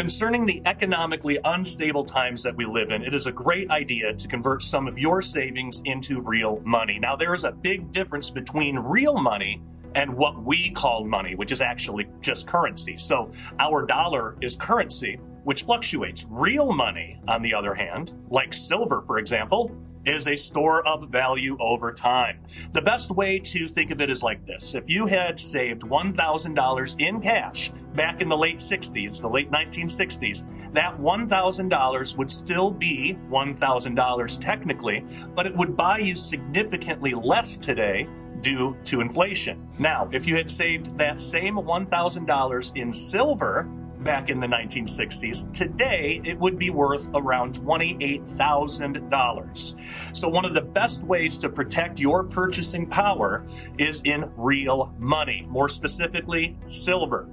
[0.00, 4.26] Concerning the economically unstable times that we live in, it is a great idea to
[4.26, 6.98] convert some of your savings into real money.
[6.98, 9.60] Now, there is a big difference between real money
[9.94, 12.96] and what we call money, which is actually just currency.
[12.96, 13.28] So,
[13.58, 16.24] our dollar is currency, which fluctuates.
[16.30, 19.70] Real money, on the other hand, like silver, for example,
[20.04, 22.40] is a store of value over time.
[22.72, 24.74] The best way to think of it is like this.
[24.74, 30.72] If you had saved $1,000 in cash back in the late 60s, the late 1960s,
[30.72, 35.04] that $1,000 would still be $1,000 technically,
[35.34, 38.06] but it would buy you significantly less today
[38.40, 39.68] due to inflation.
[39.78, 43.68] Now, if you had saved that same $1,000 in silver,
[44.02, 45.52] back in the 1960s.
[45.52, 50.16] Today, it would be worth around $28,000.
[50.16, 53.46] So, one of the best ways to protect your purchasing power
[53.78, 57.28] is in real money, more specifically, silver.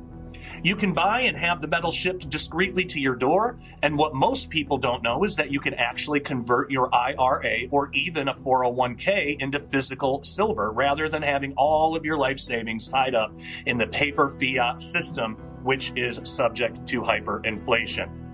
[0.63, 3.57] You can buy and have the metal shipped discreetly to your door.
[3.81, 7.89] And what most people don't know is that you can actually convert your IRA or
[7.93, 13.15] even a 401k into physical silver rather than having all of your life savings tied
[13.15, 13.33] up
[13.65, 18.26] in the paper fiat system, which is subject to hyperinflation.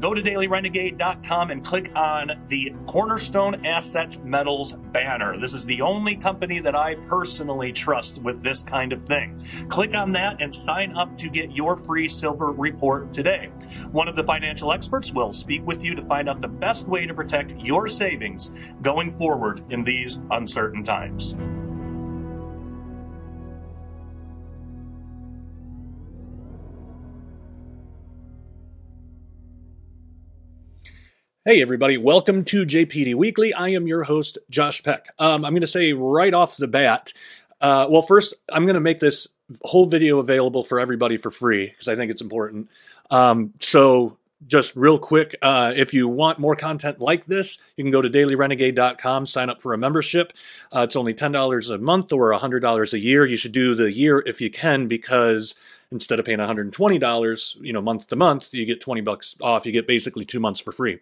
[0.00, 5.38] Go to dailyrenegade.com and click on the Cornerstone Assets Metals banner.
[5.38, 9.40] This is the only company that I personally trust with this kind of thing.
[9.68, 13.50] Click on that and sign up to get your free silver report today.
[13.90, 17.06] One of the financial experts will speak with you to find out the best way
[17.06, 18.50] to protect your savings
[18.82, 21.36] going forward in these uncertain times.
[31.44, 33.52] Hey, everybody, welcome to JPD Weekly.
[33.52, 35.08] I am your host, Josh Peck.
[35.18, 37.12] Um, I'm going to say right off the bat,
[37.60, 39.26] uh, well, first, I'm going to make this
[39.64, 42.68] whole video available for everybody for free because I think it's important.
[43.10, 47.90] Um, so, just real quick, uh, if you want more content like this, you can
[47.90, 50.32] go to dailyrenegade.com, sign up for a membership.
[50.70, 53.26] Uh, it's only $10 a month or $100 a year.
[53.26, 55.54] You should do the year if you can because
[55.90, 59.66] instead of paying $120, you know, month to month, you get 20 bucks off.
[59.66, 60.98] You get basically two months for free.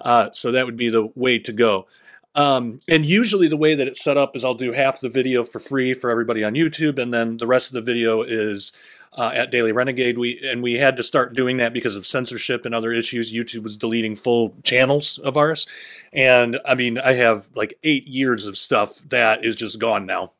[0.00, 1.86] Uh, so that would be the way to go.
[2.34, 5.44] Um, and usually the way that it's set up is I'll do half the video
[5.44, 8.72] for free for everybody on YouTube, and then the rest of the video is
[9.14, 10.18] uh, at Daily Renegade.
[10.18, 13.32] We and we had to start doing that because of censorship and other issues.
[13.32, 15.66] YouTube was deleting full channels of ours,
[16.12, 20.32] and I mean I have like eight years of stuff that is just gone now.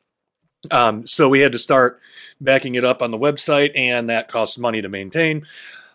[0.71, 2.01] Um, so we had to start
[2.41, 5.47] backing it up on the website, and that costs money to maintain.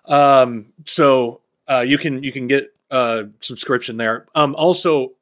[0.06, 4.26] Um, so uh, you can you can get a subscription there.
[4.36, 5.14] Um, also,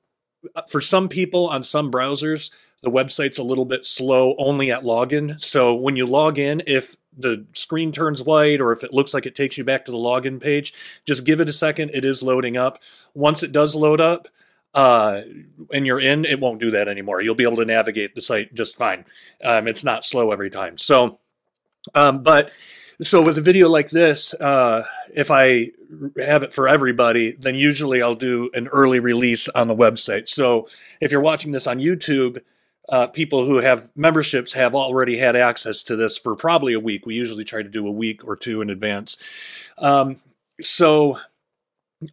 [0.56, 2.52] uh, for some people on some browsers,
[2.84, 5.42] the website's a little bit slow only at login.
[5.42, 9.26] So when you log in, if the screen turns white or if it looks like
[9.26, 10.74] it takes you back to the login page,
[11.06, 11.92] just give it a second.
[11.94, 12.80] It is loading up.
[13.14, 14.28] Once it does load up,
[14.74, 15.22] uh,
[15.74, 17.22] and you're in, it won't do that anymore.
[17.22, 19.06] You'll be able to navigate the site just fine.
[19.44, 20.78] Um, it's not slow every time.
[20.78, 21.18] So,
[21.96, 22.52] um, but
[23.02, 25.72] so with a video like this, uh, if I
[26.18, 30.28] have it for everybody, then usually I'll do an early release on the website.
[30.28, 30.68] So
[31.02, 32.42] if you're watching this on YouTube,
[32.90, 37.06] uh, people who have memberships have already had access to this for probably a week.
[37.06, 39.18] We usually try to do a week or two in advance.
[39.78, 40.22] Um,
[40.62, 41.20] so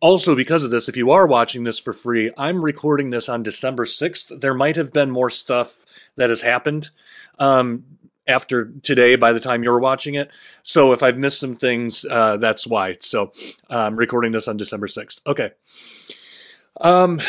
[0.00, 3.42] also, because of this, if you are watching this for free, I'm recording this on
[3.42, 4.40] December 6th.
[4.40, 5.84] There might have been more stuff
[6.16, 6.90] that has happened
[7.38, 7.84] um,
[8.26, 10.30] after today by the time you're watching it.
[10.62, 12.96] So if I've missed some things, uh, that's why.
[13.00, 13.32] So
[13.68, 15.20] I'm recording this on December 6th.
[15.26, 15.52] Okay.
[16.80, 17.20] Um,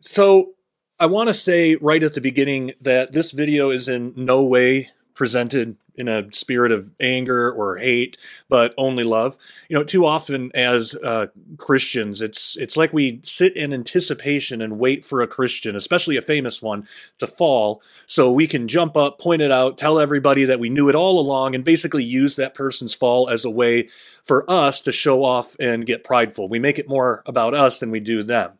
[0.00, 0.54] so
[1.00, 4.90] I want to say right at the beginning that this video is in no way
[5.14, 8.16] presented in a spirit of anger or hate,
[8.48, 9.36] but only love.
[9.68, 11.26] You know, too often as uh,
[11.56, 16.22] Christians, it's it's like we sit in anticipation and wait for a Christian, especially a
[16.22, 16.86] famous one,
[17.18, 20.88] to fall, so we can jump up, point it out, tell everybody that we knew
[20.88, 23.88] it all along, and basically use that person's fall as a way
[24.24, 26.48] for us to show off and get prideful.
[26.48, 28.52] We make it more about us than we do them.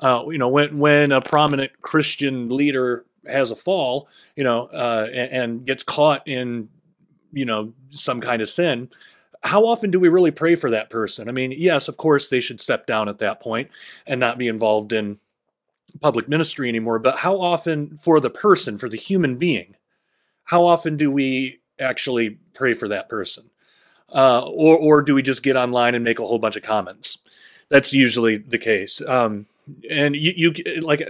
[0.00, 5.06] Uh, you know, when when a prominent Christian leader has a fall, you know, uh,
[5.12, 6.70] and, and gets caught in,
[7.32, 8.88] you know, some kind of sin,
[9.42, 11.28] how often do we really pray for that person?
[11.28, 13.70] I mean, yes, of course, they should step down at that point
[14.06, 15.18] and not be involved in
[16.00, 16.98] public ministry anymore.
[16.98, 19.76] But how often, for the person, for the human being,
[20.44, 23.50] how often do we actually pray for that person?
[24.12, 27.18] Uh, or, or do we just get online and make a whole bunch of comments?
[27.68, 29.00] That's usually the case.
[29.06, 29.46] Um,
[29.90, 31.02] and you, you like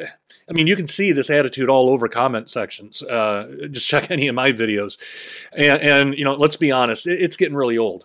[0.48, 3.02] I mean, you can see this attitude all over comment sections.
[3.02, 4.98] Uh, just check any of my videos,
[5.52, 8.04] and, and, you know, let's be honest, it, it's getting really old.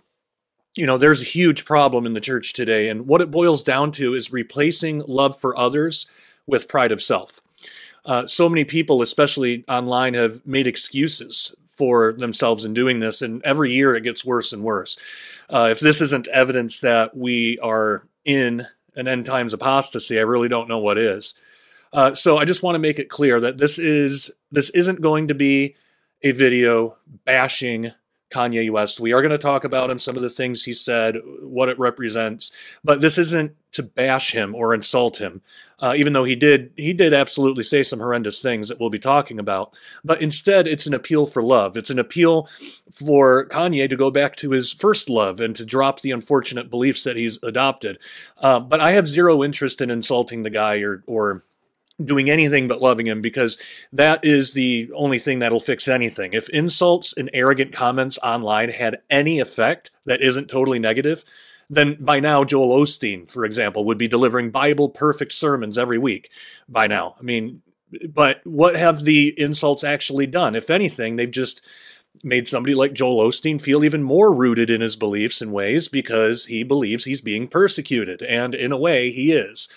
[0.76, 2.90] you know, there's a huge problem in the church today.
[2.90, 6.06] And what it boils down to is replacing love for others
[6.46, 7.42] with pride of self.
[8.06, 13.42] Uh, so many people, especially online, have made excuses for themselves in doing this, and
[13.44, 14.98] every year it gets worse and worse.
[15.50, 20.48] Uh, if this isn't evidence that we are in an end times apostasy, I really
[20.48, 21.34] don't know what is.
[21.94, 25.28] Uh, so I just want to make it clear that this is this isn't going
[25.30, 25.76] to be
[26.24, 27.92] a video bashing
[28.32, 29.00] Kanye West.
[29.00, 31.80] We are going to talk about him, some of the things he said, what it
[31.80, 32.52] represents,
[32.84, 35.42] but this isn't to bash him or insult him.
[35.80, 38.98] Uh, even though he did, he did absolutely say some horrendous things that we'll be
[38.98, 39.78] talking about.
[40.06, 41.76] But instead, it's an appeal for love.
[41.76, 42.48] It's an appeal
[42.94, 47.04] for Kanye to go back to his first love and to drop the unfortunate beliefs
[47.04, 48.00] that he's adopted.
[48.38, 51.44] Uh, but I have zero interest in insulting the guy or or
[52.04, 53.58] doing anything but loving him because
[53.92, 56.34] that is the only thing that'll fix anything.
[56.34, 61.24] If insults and arrogant comments online had any effect that isn't totally negative,
[61.70, 66.30] then by now Joel Osteen, for example, would be delivering Bible perfect sermons every week
[66.68, 67.16] by now.
[67.20, 67.62] I mean,
[68.10, 70.56] but what have the insults actually done?
[70.56, 71.62] If anything, they've just
[72.24, 76.46] made somebody like Joel Osteen feel even more rooted in his beliefs and ways because
[76.46, 78.22] he believes he's being persecuted.
[78.24, 79.70] And in a way, he is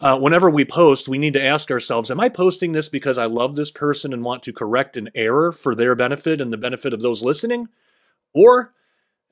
[0.00, 3.24] uh, whenever we post, we need to ask ourselves, am I posting this because I
[3.24, 6.92] love this person and want to correct an error for their benefit and the benefit
[6.92, 7.68] of those listening?
[8.34, 8.73] Or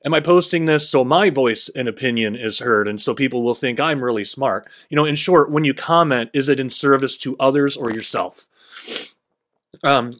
[0.05, 3.55] am I posting this so my voice and opinion is heard and so people will
[3.55, 4.67] think I'm really smart?
[4.89, 8.47] You know, in short, when you comment, is it in service to others or yourself?
[9.83, 10.13] Um,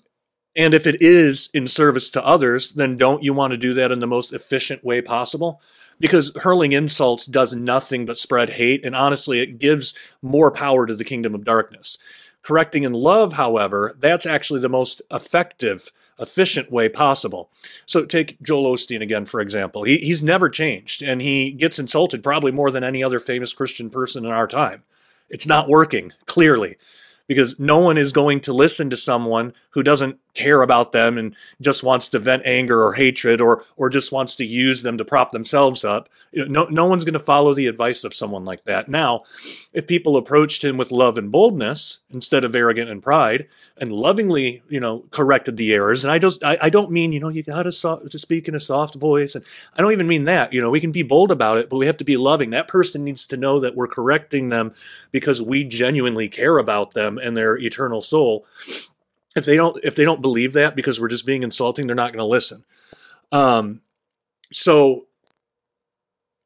[0.55, 3.91] and if it is in service to others, then don't you want to do that
[3.91, 5.61] in the most efficient way possible?
[5.99, 10.95] because hurling insults does nothing but spread hate, and honestly, it gives more power to
[10.95, 11.97] the kingdom of darkness.
[12.43, 17.49] Correcting in love, however, that's actually the most effective, efficient way possible.
[17.85, 19.83] So take Joel Osteen again, for example.
[19.83, 23.89] He, he's never changed, and he gets insulted probably more than any other famous Christian
[23.89, 24.83] person in our time.
[25.29, 26.77] It's not working, clearly
[27.27, 31.35] because no one is going to listen to someone who doesn't care about them and
[31.61, 35.05] just wants to vent anger or hatred or or just wants to use them to
[35.05, 36.09] prop themselves up.
[36.33, 38.89] No no one's going to follow the advice of someone like that.
[38.89, 39.21] Now,
[39.73, 43.47] if people approached him with love and boldness instead of arrogant and pride
[43.77, 47.19] and lovingly, you know, corrected the errors, and I just I, I don't mean, you
[47.19, 49.45] know, you got to, so, to speak in a soft voice and
[49.77, 50.53] I don't even mean that.
[50.53, 52.49] You know, we can be bold about it, but we have to be loving.
[52.49, 54.73] That person needs to know that we're correcting them
[55.11, 58.45] because we genuinely care about them and their eternal soul
[59.35, 62.13] if they don't if they don't believe that because we're just being insulting, they're not
[62.13, 62.63] going to listen.
[63.31, 63.81] Um,
[64.51, 65.07] so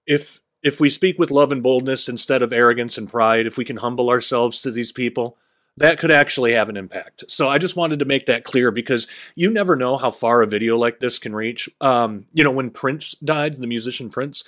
[0.05, 3.65] if if we speak with love and boldness instead of arrogance and pride, if we
[3.65, 5.37] can humble ourselves to these people,
[5.77, 7.23] that could actually have an impact.
[7.27, 10.47] So I just wanted to make that clear because you never know how far a
[10.47, 11.69] video like this can reach.
[11.79, 14.43] Um, you know, when Prince died, the musician Prince,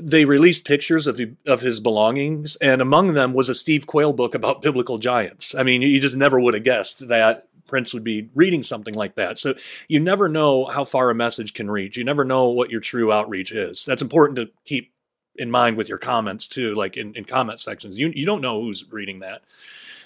[0.00, 4.34] they released pictures of of his belongings, and among them was a Steve Quayle book
[4.34, 5.54] about biblical giants.
[5.54, 9.14] I mean, you just never would have guessed that Prince would be reading something like
[9.14, 9.38] that.
[9.38, 9.54] So
[9.88, 11.96] you never know how far a message can reach.
[11.96, 13.84] You never know what your true outreach is.
[13.84, 14.92] That's important to keep
[15.36, 17.98] in mind with your comments too, like in, in comment sections.
[17.98, 19.42] You you don't know who's reading that.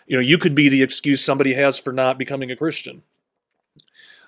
[0.06, 3.02] You know, you could be the excuse somebody has for not becoming a Christian.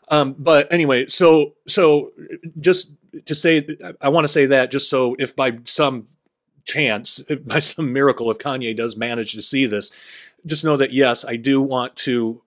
[0.09, 2.13] Um, but anyway, so so
[2.59, 2.95] just
[3.25, 3.67] to say,
[4.01, 6.09] I want to say that just so if by some
[6.65, 9.93] chance, by some miracle, if Kanye does manage to see this,
[10.45, 12.43] just know that yes, I do want to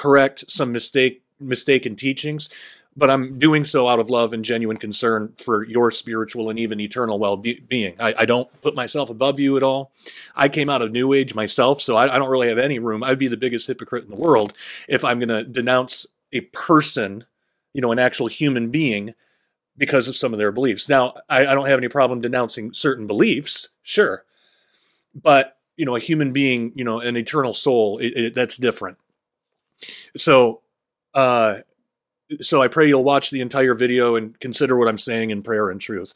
[0.00, 2.48] correct some mistake mistaken teachings,
[2.96, 6.80] but I'm doing so out of love and genuine concern for your spiritual and even
[6.80, 7.96] eternal well-being.
[8.00, 9.92] I, I don't put myself above you at all.
[10.34, 13.02] I came out of New Age myself, so I, I don't really have any room.
[13.02, 14.54] I'd be the biggest hypocrite in the world
[14.88, 17.26] if I'm going to denounce a person,
[17.74, 19.14] you know, an actual human being
[19.76, 20.88] because of some of their beliefs.
[20.88, 24.24] Now, I, I don't have any problem denouncing certain beliefs, sure,
[25.14, 28.98] but you know, a human being, you know, an eternal soul, it, it, that's different.
[30.16, 30.62] So,
[31.14, 31.58] uh,
[32.40, 35.70] so I pray you'll watch the entire video and consider what I'm saying in prayer
[35.70, 36.12] and truth.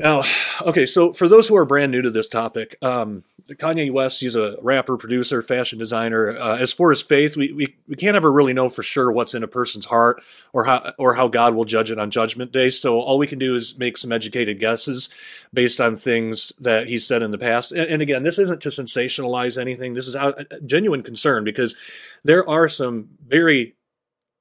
[0.00, 0.22] Now,
[0.62, 4.34] okay, so for those who are brand new to this topic, um, Kanye West, he's
[4.34, 6.38] a rapper, producer, fashion designer.
[6.38, 9.34] Uh, as for his faith, we, we, we can't ever really know for sure what's
[9.34, 10.22] in a person's heart
[10.54, 12.70] or how or how God will judge it on Judgment Day.
[12.70, 15.10] So all we can do is make some educated guesses
[15.52, 17.70] based on things that he said in the past.
[17.70, 19.92] And, and again, this isn't to sensationalize anything.
[19.92, 21.76] This is a genuine concern because
[22.24, 23.74] there are some very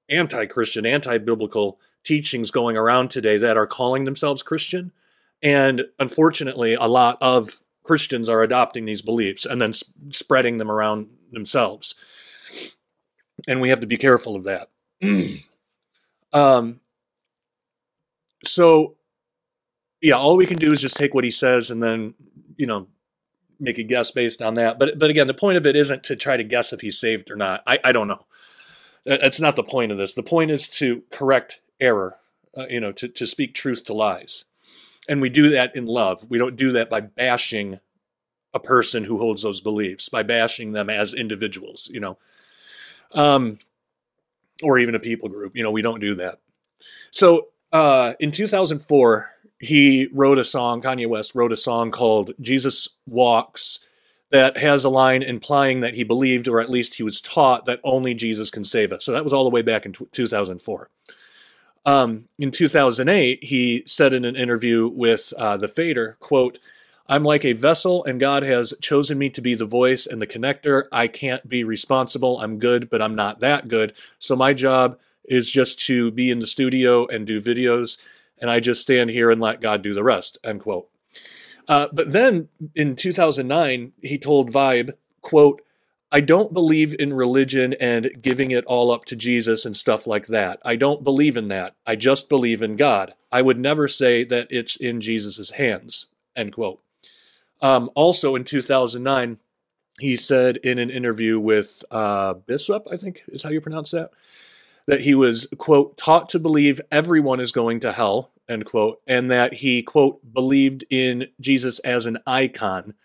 [0.07, 4.93] anti-Christian, anti-biblical teachings going around today that are calling themselves Christian
[5.41, 9.73] and unfortunately, a lot of Christians are adopting these beliefs and then
[10.11, 11.95] spreading them around themselves.
[13.47, 14.69] And we have to be careful of that.
[16.33, 16.81] um,
[18.45, 18.95] so,
[20.01, 22.15] yeah, all we can do is just take what he says and then,
[22.57, 22.87] you know,
[23.59, 24.79] make a guess based on that.
[24.79, 27.29] But but again, the point of it isn't to try to guess if he's saved
[27.31, 27.63] or not.
[27.65, 28.25] I, I don't know.
[29.05, 30.13] That's not the point of this.
[30.13, 32.17] The point is to correct error,
[32.55, 34.45] uh, you know, to, to speak truth to lies.
[35.09, 36.25] And we do that in love.
[36.29, 37.79] We don't do that by bashing
[38.53, 42.17] a person who holds those beliefs, by bashing them as individuals, you know,
[43.13, 43.59] um,
[44.61, 45.55] or even a people group.
[45.55, 46.39] You know, we don't do that.
[47.11, 52.89] So uh, in 2004, he wrote a song, Kanye West wrote a song called Jesus
[53.05, 53.79] Walks
[54.31, 57.79] that has a line implying that he believed, or at least he was taught, that
[57.83, 59.03] only Jesus can save us.
[59.03, 60.89] So that was all the way back in t- 2004.
[61.85, 66.59] Um, in 2008, he said in an interview with uh, the Fader, quote,
[67.07, 70.27] I'm like a vessel and God has chosen me to be the voice and the
[70.27, 70.83] connector.
[70.91, 72.39] I can't be responsible.
[72.39, 73.93] I'm good, but I'm not that good.
[74.19, 77.97] So my job is just to be in the studio and do videos
[78.39, 80.87] and I just stand here and let God do the rest, end quote.
[81.67, 85.61] Uh, but then in 2009, he told Vibe, quote,
[86.11, 90.27] I don't believe in religion and giving it all up to Jesus and stuff like
[90.27, 90.59] that.
[90.65, 91.75] I don't believe in that.
[91.85, 93.13] I just believe in God.
[93.31, 96.81] I would never say that it's in Jesus' hands, end quote.
[97.61, 99.37] Um, also in 2009,
[99.99, 104.11] he said in an interview with uh, Bishop, I think is how you pronounce that,
[104.87, 109.29] that he was, quote, taught to believe everyone is going to hell, end quote, and
[109.29, 112.95] that he, quote, believed in Jesus as an icon.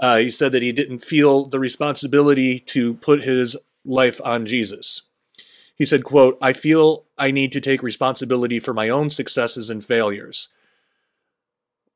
[0.00, 5.02] Uh, he said that he didn't feel the responsibility to put his life on Jesus.
[5.76, 9.84] He said, quote, I feel I need to take responsibility for my own successes and
[9.84, 10.48] failures.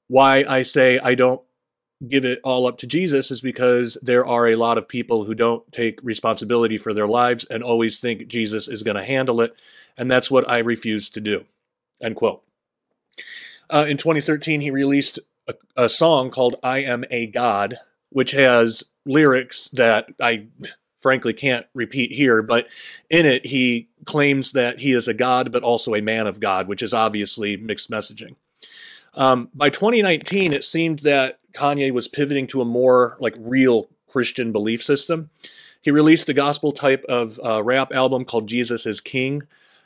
[0.07, 1.41] Why I say I don't
[2.07, 5.35] give it all up to Jesus is because there are a lot of people who
[5.35, 9.55] don't take responsibility for their lives and always think Jesus is going to handle it.
[9.97, 11.45] And that's what I refuse to do.
[12.03, 12.43] End quote.
[13.71, 15.19] Uh, in 2013, he released
[15.49, 17.79] a, a song called I Am a God,
[18.15, 20.47] which has lyrics that I
[21.01, 22.69] frankly can't repeat here, but
[23.11, 26.69] in it, he claims that he is a God, but also a man of God,
[26.69, 28.37] which is obviously mixed messaging.
[29.15, 34.53] Um, by 2019, it seemed that Kanye was pivoting to a more like real Christian
[34.53, 35.31] belief system.
[35.83, 39.43] He released a gospel type of uh, rap album called Jesus is King.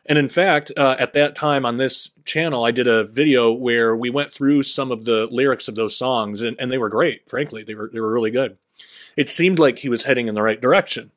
[0.08, 3.94] And in fact, uh, at that time on this channel, I did a video where
[3.94, 7.28] we went through some of the lyrics of those songs, and, and they were great,
[7.28, 7.62] frankly.
[7.62, 8.56] They were, they were really good.
[9.16, 11.10] It seemed like he was heading in the right direction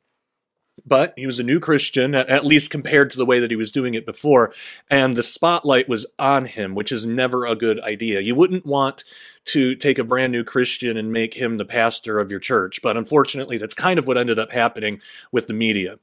[0.86, 3.70] but he was a new Christian, at least compared to the way that he was
[3.70, 4.52] doing it before.
[4.90, 8.20] And the spotlight was on him, which is never a good idea.
[8.20, 9.04] You wouldn't want
[9.46, 12.80] to take a brand new Christian and make him the pastor of your church.
[12.82, 15.98] But unfortunately, that's kind of what ended up happening with the media.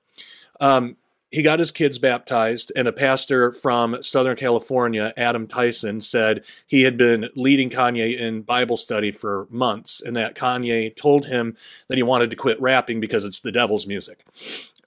[0.60, 0.98] Um,
[1.32, 6.84] he got his kids baptized, and a pastor from Southern California, Adam Tyson, said he
[6.84, 11.56] had been leading Kanye in Bible study for months, and that Kanye told him
[11.88, 14.26] that he wanted to quit rapping because it's the devil's music.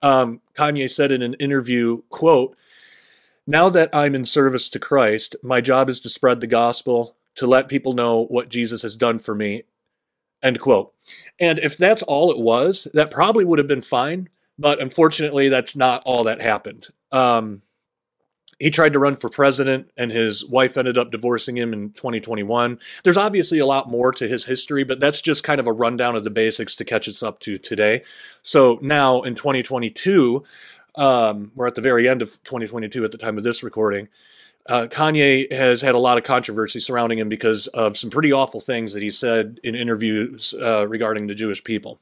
[0.03, 2.57] Um, Kanye said in an interview, quote,
[3.47, 7.47] now that I'm in service to Christ, my job is to spread the gospel, to
[7.47, 9.63] let people know what Jesus has done for me.
[10.43, 10.93] End quote.
[11.39, 14.29] And if that's all it was, that probably would have been fine.
[14.63, 16.87] But unfortunately, that's not all that happened.
[17.11, 17.63] Um,
[18.61, 22.79] he tried to run for president, and his wife ended up divorcing him in 2021.
[23.03, 26.15] There's obviously a lot more to his history, but that's just kind of a rundown
[26.15, 28.05] of the basics to catch us up to today.
[28.45, 30.45] So now in 2022,
[30.95, 34.07] um, we're at the very end of 2022 at the time of this recording.
[34.67, 38.61] Uh, Kanye has had a lot of controversy surrounding him because of some pretty awful
[38.61, 41.99] things that he said in interviews uh, regarding the Jewish people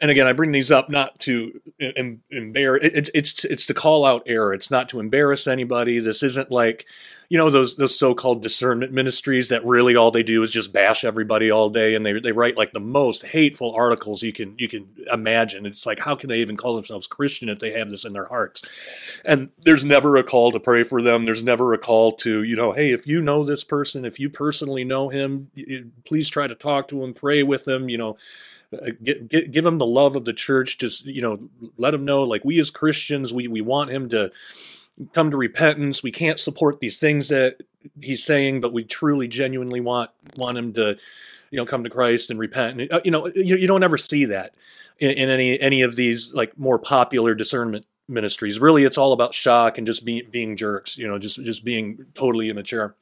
[0.00, 1.60] and again, I bring these up not to
[2.30, 2.84] embarrass.
[2.84, 4.54] It, it's it's to call out error.
[4.54, 5.98] It's not to embarrass anybody.
[5.98, 6.86] This isn't like,
[7.28, 11.02] you know, those those so-called discernment ministries that really all they do is just bash
[11.02, 14.68] everybody all day, and they they write like the most hateful articles you can you
[14.68, 15.66] can imagine.
[15.66, 18.26] It's like how can they even call themselves Christian if they have this in their
[18.26, 18.62] hearts?
[19.24, 21.24] And there's never a call to pray for them.
[21.24, 24.30] There's never a call to you know, hey, if you know this person, if you
[24.30, 25.50] personally know him,
[26.04, 27.88] please try to talk to him, pray with him.
[27.88, 28.16] You know
[28.72, 30.78] uh, get, get, give him the love of the church.
[30.78, 34.30] Just you know, let him know like we as Christians, we we want him to
[35.12, 36.02] come to repentance.
[36.02, 37.62] We can't support these things that
[38.00, 40.96] he's saying, but we truly, genuinely want want him to,
[41.50, 42.80] you know, come to Christ and repent.
[42.80, 44.54] And, uh, you know, you, you don't ever see that
[44.98, 48.60] in, in, any any of these like more popular discernment ministries.
[48.60, 50.98] Really, it's all about shock and just being being jerks.
[50.98, 52.94] You know, just just being totally immature.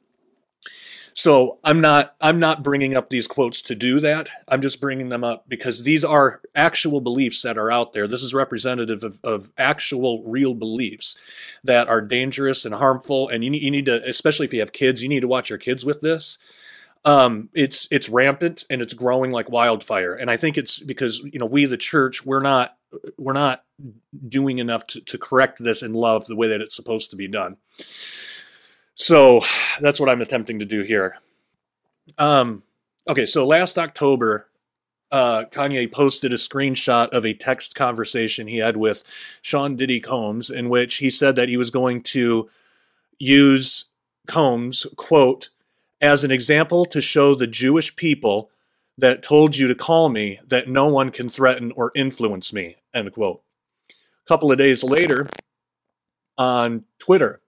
[1.17, 4.29] So I'm not I'm not bringing up these quotes to do that.
[4.47, 8.07] I'm just bringing them up because these are actual beliefs that are out there.
[8.07, 11.17] This is representative of, of actual real beliefs
[11.63, 13.27] that are dangerous and harmful.
[13.29, 15.49] And you need, you need to, especially if you have kids, you need to watch
[15.49, 16.37] your kids with this.
[17.03, 20.13] Um, it's it's rampant and it's growing like wildfire.
[20.13, 22.77] And I think it's because you know we the church we're not
[23.17, 23.63] we're not
[24.27, 27.27] doing enough to, to correct this in love the way that it's supposed to be
[27.27, 27.57] done.
[28.97, 29.41] So
[29.79, 31.17] that's what I'm attempting to do here.
[32.17, 32.63] Um,
[33.07, 34.47] okay, so last October,
[35.09, 39.03] uh, Kanye posted a screenshot of a text conversation he had with
[39.41, 42.49] Sean Diddy Combs, in which he said that he was going to
[43.17, 43.85] use
[44.27, 45.49] Combs, quote,
[46.01, 48.49] as an example to show the Jewish people
[48.97, 53.11] that told you to call me that no one can threaten or influence me, end
[53.13, 53.41] quote.
[53.89, 55.27] A couple of days later,
[56.37, 57.41] on Twitter,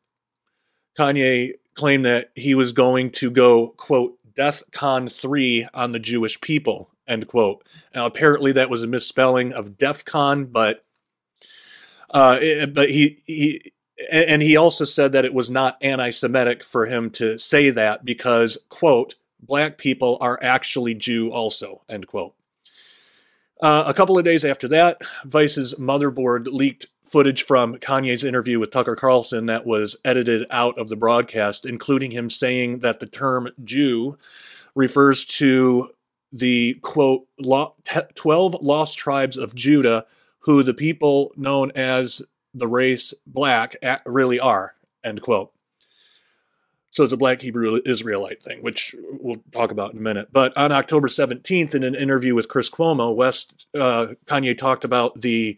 [0.99, 6.41] Kanye claimed that he was going to go, quote, Death Con 3 on the Jewish
[6.41, 7.65] people, end quote.
[7.95, 10.83] Now, apparently that was a misspelling of DEF CON, but,
[12.09, 13.71] uh, it, but he, he,
[14.11, 18.03] and he also said that it was not anti Semitic for him to say that
[18.03, 22.33] because, quote, black people are actually Jew also, end quote.
[23.59, 28.71] Uh, a couple of days after that, Vice's motherboard leaked footage from Kanye's interview with
[28.71, 33.49] Tucker Carlson that was edited out of the broadcast, including him saying that the term
[33.63, 34.17] Jew
[34.75, 35.89] refers to
[36.31, 37.27] the quote
[38.15, 40.05] 12 lost tribes of Judah
[40.41, 42.21] who the people known as
[42.53, 43.75] the race black
[44.05, 45.51] really are end quote
[46.91, 50.29] so it's a black Hebrew Israelite thing, which we'll talk about in a minute.
[50.31, 55.21] But on October 17th, in an interview with Chris Cuomo, West uh, Kanye talked about
[55.21, 55.57] the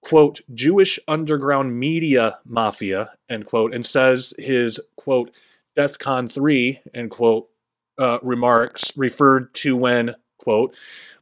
[0.00, 5.30] quote, Jewish underground media mafia, end quote, and says his, quote,
[5.76, 7.48] DEFCON 3, end quote,
[7.98, 10.74] uh, remarks referred to when, quote,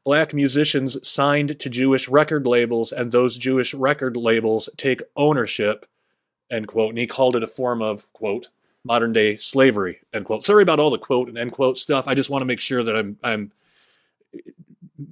[0.04, 5.86] black musicians signed to Jewish record labels and those Jewish record labels take ownership,
[6.50, 6.90] end quote.
[6.90, 8.48] And he called it a form of, quote,
[8.84, 10.44] modern day slavery, end quote.
[10.44, 12.06] Sorry about all the quote and end quote stuff.
[12.06, 13.52] I just want to make sure that I'm, I'm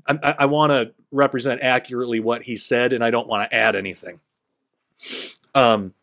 [0.07, 3.77] I, I want to represent accurately what he said, and I don't want to add
[3.77, 4.21] anything.
[5.55, 5.95] Um,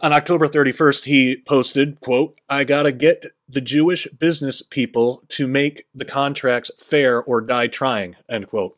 [0.00, 5.86] on October 31st, he posted, quote, I gotta get the Jewish business people to make
[5.94, 8.76] the contracts fair or die trying, end quote.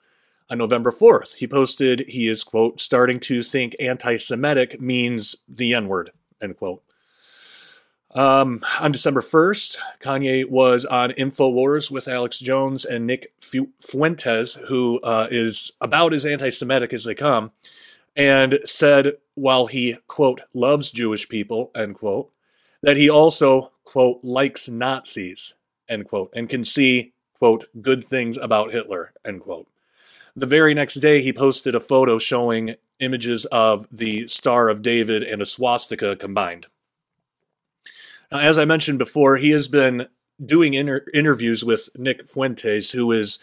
[0.49, 5.75] On November 4th, he posted he is, quote, starting to think anti Semitic means the
[5.75, 6.11] N word,
[6.41, 6.83] end quote.
[8.12, 15.01] Um, on December 1st, Kanye was on InfoWars with Alex Jones and Nick Fuentes, who
[15.01, 17.53] uh, is about as anti Semitic as they come,
[18.16, 22.33] and said while he, quote, loves Jewish people, end quote,
[22.83, 25.55] that he also, quote, likes Nazis,
[25.88, 29.68] end quote, and can see, quote, good things about Hitler, end quote.
[30.35, 35.23] The very next day, he posted a photo showing images of the Star of David
[35.23, 36.66] and a swastika combined.
[38.31, 40.07] Now, as I mentioned before, he has been
[40.45, 43.38] doing inter- interviews with Nick Fuentes, who is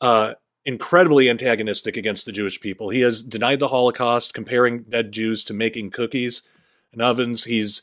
[0.00, 2.90] uh, incredibly antagonistic against the Jewish people.
[2.90, 6.42] He has denied the Holocaust, comparing dead Jews to making cookies
[6.92, 7.44] and ovens.
[7.44, 7.82] He's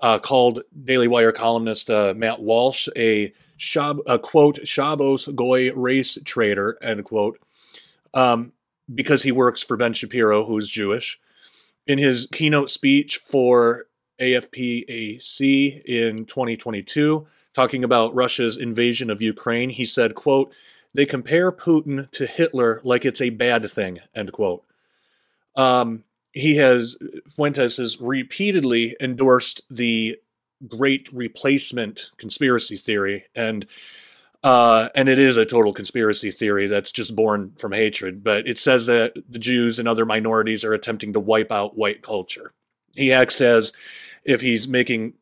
[0.00, 6.18] uh, called Daily Wire columnist uh, Matt Walsh a, shab- a quote Shabbos Goy race
[6.24, 7.40] traitor end quote
[8.14, 8.52] um,
[8.92, 11.20] because he works for Ben Shapiro, who is Jewish.
[11.86, 13.86] In his keynote speech for
[14.20, 19.70] AFPAC in 2022 talking about Russia's invasion of Ukraine.
[19.70, 20.52] He said, quote,
[20.94, 24.64] they compare Putin to Hitler like it's a bad thing, end quote.
[25.54, 26.96] Um, he has,
[27.28, 30.18] Fuentes has repeatedly endorsed the
[30.66, 33.66] great replacement conspiracy theory and
[34.44, 38.22] uh, and it is a total conspiracy theory that's just born from hatred.
[38.22, 42.02] But it says that the Jews and other minorities are attempting to wipe out white
[42.02, 42.52] culture.
[42.94, 43.72] He acts as
[44.28, 45.14] if he's making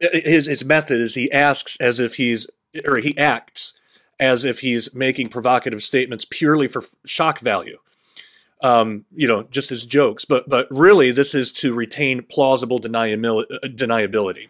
[0.00, 2.48] his his method is he asks as if he's
[2.84, 3.80] or he acts
[4.20, 7.78] as if he's making provocative statements purely for shock value.
[8.62, 14.48] Um, you know, just as jokes, but but really this is to retain plausible deniability.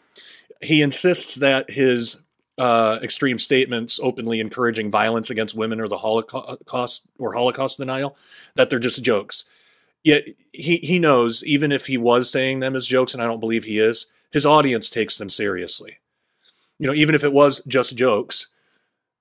[0.61, 2.21] He insists that his
[2.59, 8.17] uh, extreme statements openly encouraging violence against women or the Holocaust or Holocaust denial
[8.57, 9.45] that they're just jokes
[10.03, 13.41] yet he he knows even if he was saying them as jokes and i don't
[13.41, 15.99] believe he is his audience takes them seriously.
[16.79, 18.49] You know even if it was just jokes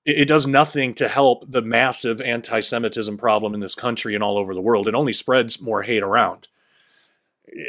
[0.04, 4.38] it, it does nothing to help the massive anti-semitism problem in this country and all
[4.38, 4.88] over the world.
[4.88, 6.48] It only spreads more hate around.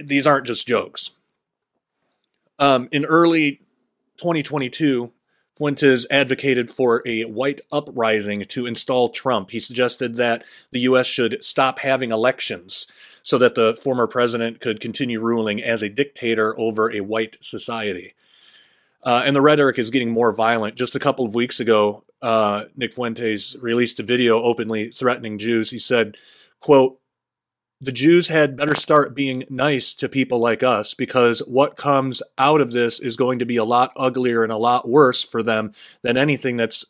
[0.03, 1.11] These aren't just jokes.
[2.59, 3.61] Um, in early
[4.17, 5.11] 2022
[5.55, 9.51] Fuentes advocated for a white uprising to install Trump.
[9.51, 11.07] He suggested that the U.S.
[11.07, 12.87] should stop having elections
[13.23, 18.13] so that the former president could continue ruling as a dictator over a white society.
[19.03, 20.75] Uh, and the rhetoric is getting more violent.
[20.75, 25.71] Just a couple of weeks ago, uh, Nick Fuentes released a video openly threatening Jews.
[25.71, 26.17] He said,
[26.59, 27.00] quote,
[27.81, 32.61] the Jews had better start being nice to people like us because what comes out
[32.61, 35.73] of this is going to be a lot uglier and a lot worse for them
[36.03, 36.85] than anything that's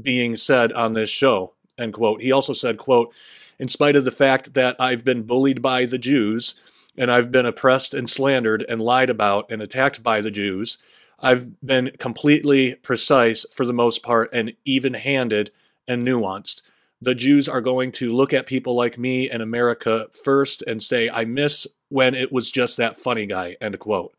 [0.00, 1.54] being said on this show.
[1.78, 2.20] End quote.
[2.20, 3.12] He also said, quote,
[3.58, 6.54] in spite of the fact that I've been bullied by the Jews
[6.94, 10.76] and I've been oppressed and slandered and lied about and attacked by the Jews,
[11.20, 15.52] I've been completely precise for the most part and even handed
[15.88, 16.60] and nuanced
[17.04, 21.08] the Jews are going to look at people like me and America first and say,
[21.10, 24.14] I miss when it was just that funny guy, end quote.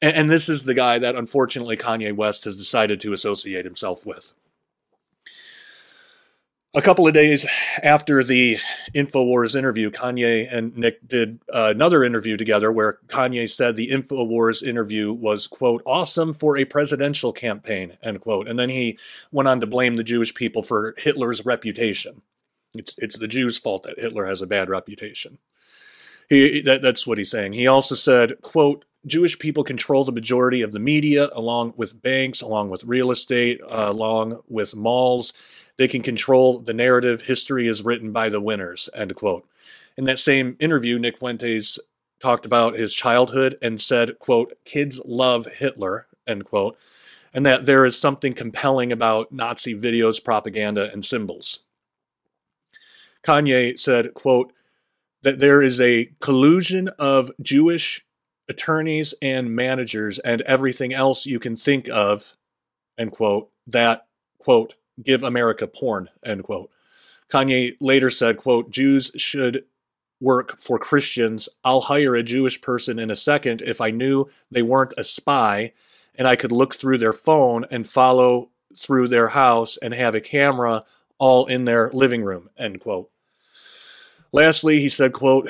[0.00, 4.06] And, and this is the guy that unfortunately Kanye West has decided to associate himself
[4.06, 4.32] with.
[6.76, 7.46] A couple of days
[7.84, 8.58] after the
[8.92, 14.60] InfoWars interview, Kanye and Nick did uh, another interview together where Kanye said the InfoWars
[14.60, 18.48] interview was, quote, awesome for a presidential campaign, end quote.
[18.48, 18.98] And then he
[19.30, 22.22] went on to blame the Jewish people for Hitler's reputation.
[22.74, 25.38] It's, it's the Jews' fault that Hitler has a bad reputation.
[26.28, 27.52] He, that, that's what he's saying.
[27.52, 32.40] He also said, quote, Jewish people control the majority of the media, along with banks,
[32.40, 35.32] along with real estate, uh, along with malls
[35.76, 37.22] they can control the narrative.
[37.22, 38.88] History is written by the winners.
[38.94, 39.46] End quote.
[39.96, 41.78] In that same interview, Nick Fuentes
[42.20, 46.78] talked about his childhood and said, quote, kids love Hitler, end quote,
[47.32, 51.60] and that there is something compelling about Nazi videos, propaganda, and symbols.
[53.22, 54.52] Kanye said, quote,
[55.22, 58.04] that there is a collusion of Jewish
[58.48, 62.36] attorneys and managers and everything else you can think of,
[62.98, 64.06] end quote, that,
[64.38, 66.70] quote, give America porn, end quote.
[67.30, 69.64] Kanye later said, quote, Jews should
[70.20, 71.48] work for Christians.
[71.64, 75.72] I'll hire a Jewish person in a second if I knew they weren't a spy
[76.14, 80.20] and I could look through their phone and follow through their house and have a
[80.20, 80.84] camera
[81.18, 83.10] all in their living room, end quote.
[84.32, 85.48] Lastly, he said, quote,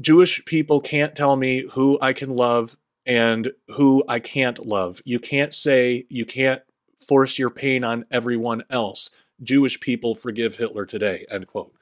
[0.00, 5.00] Jewish people can't tell me who I can love and who I can't love.
[5.04, 6.62] You can't say you can't
[7.08, 9.10] force your pain on everyone else.
[9.42, 11.26] Jewish people forgive Hitler today.
[11.30, 11.74] End quote.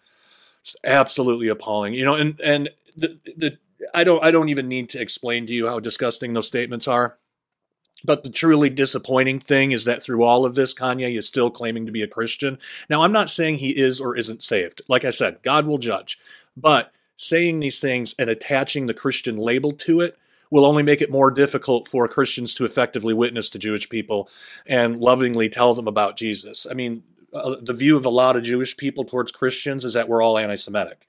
[0.63, 1.95] It's absolutely appalling.
[1.95, 3.59] You know, and and the the
[3.93, 7.19] I don't I don't even need to explain to you how disgusting those statements are.
[8.05, 11.87] But the truly disappointing thing is that through all of this, Kanye is still claiming
[11.87, 12.59] to be a Christian.
[12.91, 14.83] Now, I'm not saying he is or isn't saved.
[14.87, 16.19] Like I said, God will judge.
[16.57, 20.19] But saying these things and attaching the Christian label to it
[20.51, 24.29] will only make it more difficult for Christians to effectively witness to Jewish people
[24.67, 26.67] and lovingly tell them about Jesus.
[26.71, 30.09] I mean, uh, the view of a lot of Jewish people towards Christians is that
[30.09, 31.09] we're all anti Semitic.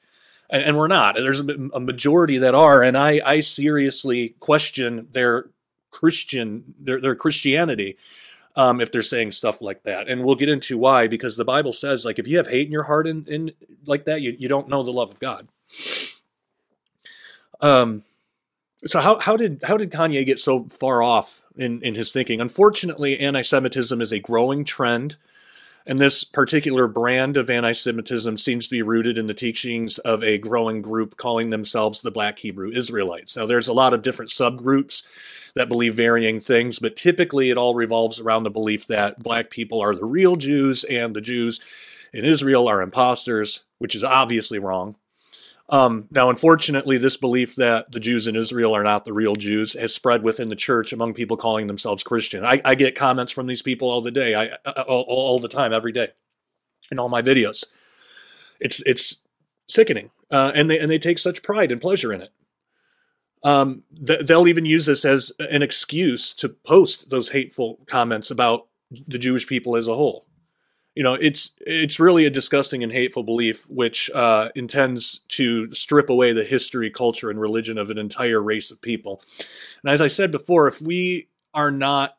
[0.50, 1.16] And, and, we're not.
[1.16, 5.50] There's a, a majority that are, and I, I seriously question their
[5.92, 7.98] Christian, their, their Christianity.
[8.56, 10.10] Um, if they're saying stuff like that.
[10.10, 12.72] And we'll get into why, because the Bible says, like, if you have hate in
[12.72, 13.52] your heart and, in
[13.86, 15.48] like that, you, you don't know the love of God.
[17.62, 18.04] Um,
[18.88, 22.42] so how how did how did Kanye get so far off in in his thinking?
[22.42, 25.18] Unfortunately, anti-Semitism is a growing trend.
[25.90, 30.22] And this particular brand of anti Semitism seems to be rooted in the teachings of
[30.22, 33.38] a growing group calling themselves the Black Hebrew Israelites.
[33.38, 35.08] Now, there's a lot of different subgroups
[35.56, 39.80] that believe varying things, but typically it all revolves around the belief that black people
[39.82, 41.62] are the real Jews and the Jews
[42.12, 44.96] in Israel are imposters, which is obviously wrong.
[45.70, 49.74] Um, now, unfortunately, this belief that the Jews in Israel are not the real Jews
[49.74, 52.46] has spread within the church among people calling themselves Christian.
[52.46, 55.74] I, I get comments from these people all the day, I, all, all, the time,
[55.74, 56.10] every day,
[56.90, 57.66] in all my videos.
[58.60, 59.18] It's it's
[59.68, 62.32] sickening, uh, and they and they take such pride and pleasure in it.
[63.44, 68.68] Um, th- they'll even use this as an excuse to post those hateful comments about
[68.90, 70.27] the Jewish people as a whole
[70.98, 76.10] you know it's it's really a disgusting and hateful belief which uh, intends to strip
[76.10, 79.22] away the history culture and religion of an entire race of people.
[79.84, 82.18] And as i said before if we are not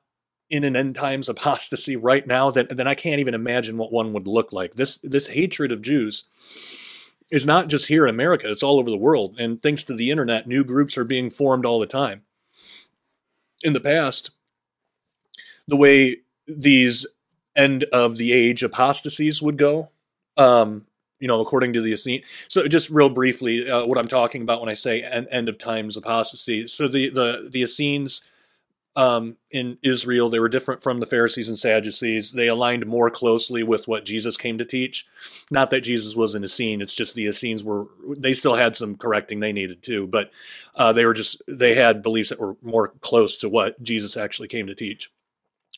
[0.49, 4.13] in an end times apostasy right now then then i can't even imagine what one
[4.13, 4.75] would look like.
[4.75, 6.29] This this hatred of jews
[7.33, 9.35] is not just here in america it's all over the world.
[9.41, 12.23] And thanks to the internet new groups are being formed all the time.
[13.65, 14.31] In the past
[15.67, 17.07] the way these
[17.59, 19.91] end of the age apostasies would go.
[20.37, 20.87] Um,
[21.21, 22.23] you know, according to the Essene.
[22.47, 25.59] So, just real briefly, uh, what I'm talking about when I say end, end of
[25.59, 26.69] times apostasy.
[26.69, 28.23] So, the the the Essenes
[28.99, 30.29] um, in Israel.
[30.29, 32.33] They were different from the Pharisees and Sadducees.
[32.33, 35.07] They aligned more closely with what Jesus came to teach.
[35.53, 38.97] Not that Jesus was an Essene; it's just the Essenes were they still had some
[38.97, 40.33] correcting they needed too, but
[40.75, 44.49] uh, they were just they had beliefs that were more close to what Jesus actually
[44.49, 45.11] came to teach.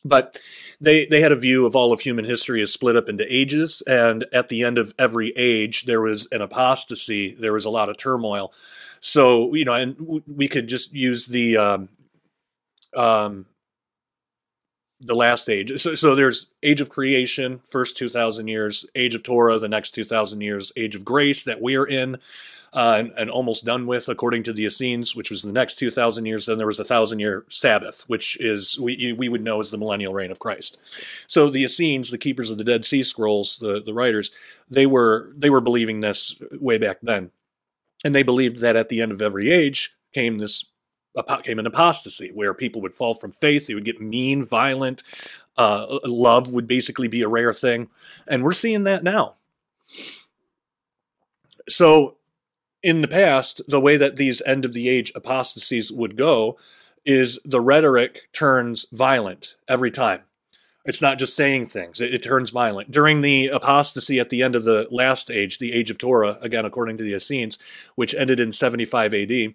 [0.03, 0.39] But
[0.79, 3.83] they they had a view of all of human history as split up into ages,
[3.85, 7.35] and at the end of every age, there was an apostasy.
[7.39, 8.51] There was a lot of turmoil.
[8.99, 11.89] So you know, and we could just use the um,
[12.95, 13.45] um,
[15.01, 15.79] the last age.
[15.81, 20.41] So, so there's age of creation, first 2,000 years, age of Torah, the next 2,000
[20.41, 22.17] years, age of grace that we're in
[22.73, 26.25] uh, and, and, almost done with, according to the Essenes, which was the next 2,000
[26.25, 26.45] years.
[26.45, 29.77] Then there was a thousand year Sabbath, which is we, we would know as the
[29.77, 30.79] millennial reign of Christ.
[31.27, 34.31] So the Essenes, the keepers of the Dead Sea Scrolls, the, the writers,
[34.69, 37.31] they were, they were believing this way back then.
[38.05, 40.65] And they believed that at the end of every age came this
[41.43, 43.67] came an apostasy where people would fall from faith.
[43.67, 45.03] They would get mean, violent.
[45.57, 47.89] Uh, love would basically be a rare thing.
[48.27, 49.35] And we're seeing that now.
[51.67, 52.17] So,
[52.83, 56.57] in the past, the way that these end of the age apostasies would go
[57.05, 60.21] is the rhetoric turns violent every time.
[60.83, 62.89] It's not just saying things, it, it, turns violent.
[62.89, 66.65] During the apostasy at the end of the last age, the age of Torah, again,
[66.65, 67.59] according to the Essenes,
[67.95, 69.53] which ended in 75 AD,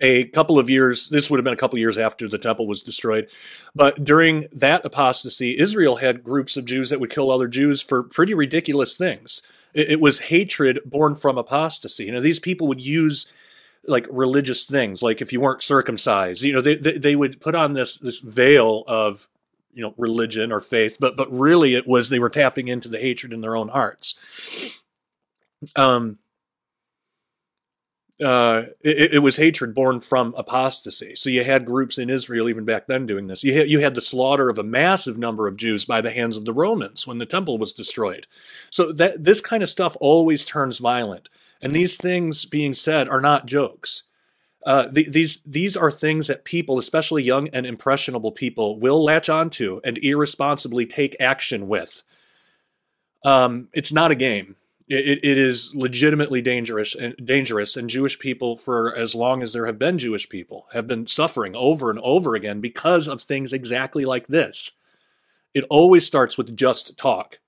[0.00, 2.66] a couple of years, this would have been a couple of years after the temple
[2.66, 3.28] was destroyed.
[3.74, 8.02] But during that apostasy, Israel had groups of Jews that would kill other Jews for
[8.02, 9.42] pretty ridiculous things.
[9.74, 12.04] It, it was hatred born from apostasy.
[12.04, 13.32] You know, these people would use
[13.86, 17.54] like religious things, like if you weren't circumcised, you know, they, they, they would put
[17.54, 19.26] on this, this veil of,
[19.72, 22.98] you know, religion or faith, but, but really it was they were tapping into the
[22.98, 24.78] hatred in their own hearts.
[25.76, 26.18] Um,
[28.22, 31.14] uh, it, it, was hatred born from apostasy.
[31.14, 33.42] So you had groups in Israel even back then doing this.
[33.42, 36.36] You had, you had the slaughter of a massive number of Jews by the hands
[36.36, 38.26] of the Romans when the temple was destroyed.
[38.70, 41.30] So that this kind of stuff always turns violent.
[41.62, 44.04] And these things being said are not jokes.
[44.66, 49.30] Uh, the, these these are things that people, especially young and impressionable people, will latch
[49.30, 52.02] onto and irresponsibly take action with.
[53.24, 54.56] Um, it's not a game
[54.90, 59.66] it, it is legitimately dangerous and dangerous and jewish people for as long as there
[59.66, 64.04] have been jewish people have been suffering over and over again because of things exactly
[64.04, 64.72] like this.
[65.54, 67.38] It always starts with just talk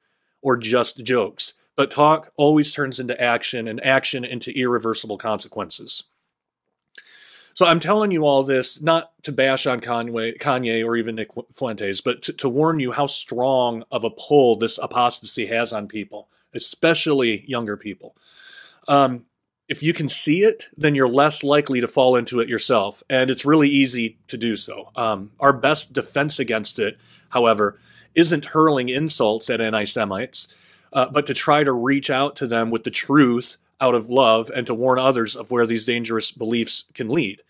[0.40, 6.04] or just jokes but talk always turns into action and action into irreversible consequences.
[7.54, 12.00] So I'm telling you all this not to bash on Kanye, or even Nick Fuentes,
[12.00, 16.28] but to, to warn you how strong of a pull this apostasy has on people
[16.54, 18.16] especially younger people.
[18.88, 19.26] Um,
[19.68, 23.30] if you can see it, then you're less likely to fall into it yourself, and
[23.30, 24.90] it's really easy to do so.
[24.96, 26.98] Um, our best defense against it,
[27.30, 27.78] however,
[28.14, 30.48] isn't hurling insults at anti Semites,
[30.92, 34.50] uh, but to try to reach out to them with the truth out of love
[34.54, 37.42] and to warn others of where these dangerous beliefs can lead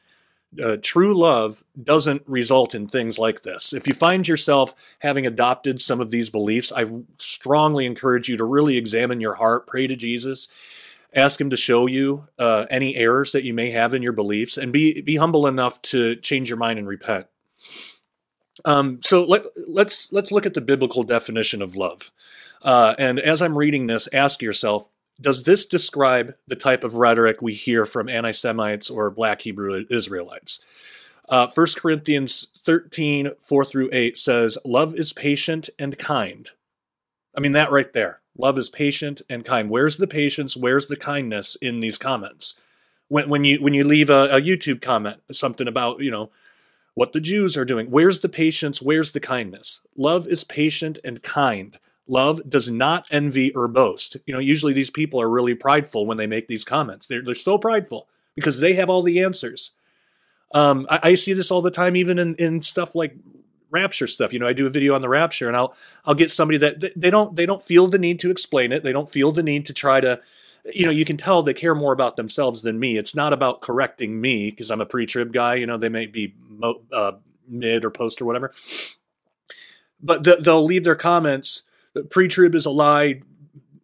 [0.62, 3.72] uh, true love doesn't result in things like this.
[3.72, 6.84] If you find yourself having adopted some of these beliefs, I
[7.18, 10.48] strongly encourage you to really examine your heart, pray to Jesus,
[11.14, 14.56] ask Him to show you uh, any errors that you may have in your beliefs,
[14.56, 17.26] and be be humble enough to change your mind and repent.
[18.64, 22.10] Um, so let, let's let's look at the biblical definition of love.
[22.60, 24.88] Uh, and as I'm reading this, ask yourself:
[25.20, 29.84] does this describe the type of rhetoric we hear from anti Semites or black Hebrew
[29.90, 30.64] Israelites?
[31.28, 36.50] Uh, 1 Corinthians 13, 4 through 8 says, Love is patient and kind.
[37.36, 38.20] I mean, that right there.
[38.36, 39.70] Love is patient and kind.
[39.70, 40.56] Where's the patience?
[40.56, 42.54] Where's the kindness in these comments?
[43.08, 46.30] When, when you when you leave a, a YouTube comment, something about, you know,
[46.94, 48.80] what the Jews are doing, where's the patience?
[48.80, 49.86] Where's the kindness?
[49.96, 51.78] Love is patient and kind.
[52.12, 54.18] Love does not envy or boast.
[54.26, 57.06] You know, usually these people are really prideful when they make these comments.
[57.06, 59.70] They're, they're so prideful because they have all the answers.
[60.54, 63.16] Um, I, I, see this all the time, even in, in stuff like
[63.70, 64.34] rapture stuff.
[64.34, 66.92] You know, I do a video on the rapture, and I'll I'll get somebody that
[66.94, 68.82] they don't they don't feel the need to explain it.
[68.82, 70.20] They don't feel the need to try to,
[70.70, 72.98] you know, you can tell they care more about themselves than me.
[72.98, 75.54] It's not about correcting me because I'm a pre-trib guy.
[75.54, 77.12] You know, they may be mo- uh,
[77.48, 78.52] mid or post or whatever,
[79.98, 81.62] but th- they'll leave their comments
[82.10, 83.22] pre-trib is a lie.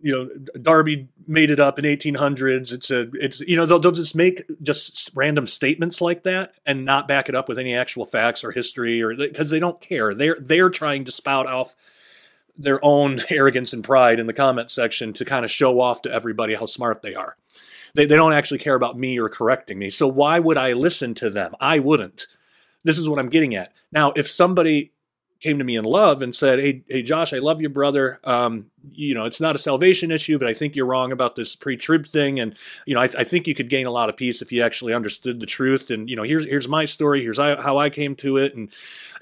[0.00, 2.72] You know, Darby made it up in 1800s.
[2.72, 6.84] It's a, it's you know, they'll, they'll just make just random statements like that and
[6.84, 10.14] not back it up with any actual facts or history or because they don't care.
[10.14, 11.76] They're they're trying to spout off
[12.56, 16.12] their own arrogance and pride in the comment section to kind of show off to
[16.12, 17.36] everybody how smart they are.
[17.94, 19.90] They, they don't actually care about me or correcting me.
[19.90, 21.54] So why would I listen to them?
[21.60, 22.26] I wouldn't.
[22.84, 23.72] This is what I'm getting at.
[23.90, 24.92] Now, if somebody
[25.40, 28.18] came to me in love and said, "Hey, hey, Josh, I love you, brother.
[28.24, 31.54] Um, you know, it's not a salvation issue, but I think you're wrong about this
[31.54, 34.42] pre-trib thing, and you know, I, I, think you could gain a lot of peace
[34.42, 35.90] if you actually understood the truth.
[35.90, 37.22] And you know, here's here's my story.
[37.22, 38.68] Here's how I came to it, and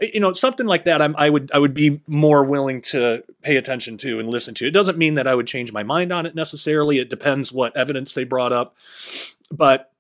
[0.01, 1.03] you know, something like that.
[1.03, 4.67] I'm, I would I would be more willing to pay attention to and listen to.
[4.67, 6.99] It doesn't mean that I would change my mind on it necessarily.
[6.99, 8.75] It depends what evidence they brought up,
[9.51, 9.93] but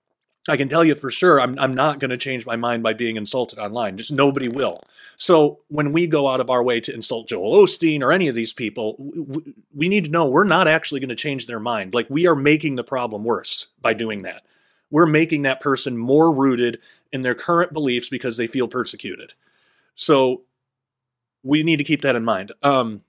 [0.52, 2.92] I can tell you for sure, I'm, I'm not going to change my mind by
[2.92, 3.96] being insulted online.
[3.96, 4.82] Just nobody will.
[5.16, 8.35] So when we go out of our way to insult Joel Osteen or any of
[8.35, 11.94] these people, we, we need to know we're not actually going to change their mind.
[11.94, 14.42] Like we are making the problem worse by doing that.
[14.90, 16.80] We're making that person more rooted
[17.11, 19.35] in their current beliefs because they feel persecuted.
[19.94, 20.42] So
[21.42, 22.52] we need to keep that in mind.
[22.62, 23.02] Um,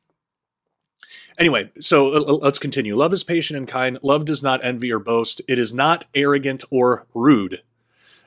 [1.37, 2.95] Anyway, so let's continue.
[2.95, 3.99] Love is patient and kind.
[4.01, 5.41] Love does not envy or boast.
[5.47, 7.61] It is not arrogant or rude.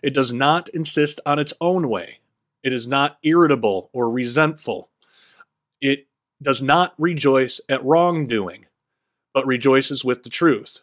[0.03, 2.19] It does not insist on its own way.
[2.63, 4.91] It is not irritable or resentful.
[5.81, 6.07] It
[6.41, 8.67] does not rejoice at wrongdoing,
[9.35, 10.81] but rejoices with the truth.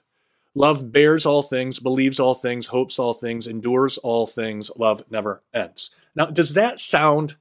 [0.54, 4.70] Love bears all things, believes all things, hopes all things, endures all things.
[4.76, 5.92] Love never ends.
[6.16, 7.36] Now, does that sound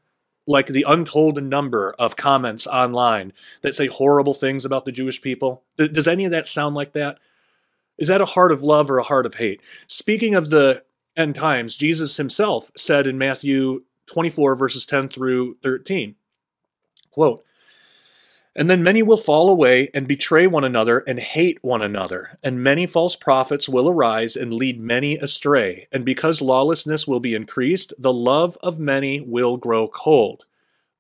[0.47, 3.33] like the untold number of comments online
[3.63, 5.63] that say horrible things about the Jewish people?
[5.77, 7.19] Does any of that sound like that?
[7.99, 9.61] Is that a heart of love or a heart of hate?
[9.87, 10.85] Speaking of the
[11.17, 16.15] end times, Jesus himself said in Matthew 24, verses 10 through 13,
[17.11, 17.45] quote,
[18.57, 22.39] and then many will fall away and betray one another and hate one another.
[22.43, 25.87] And many false prophets will arise and lead many astray.
[25.93, 30.47] And because lawlessness will be increased, the love of many will grow cold.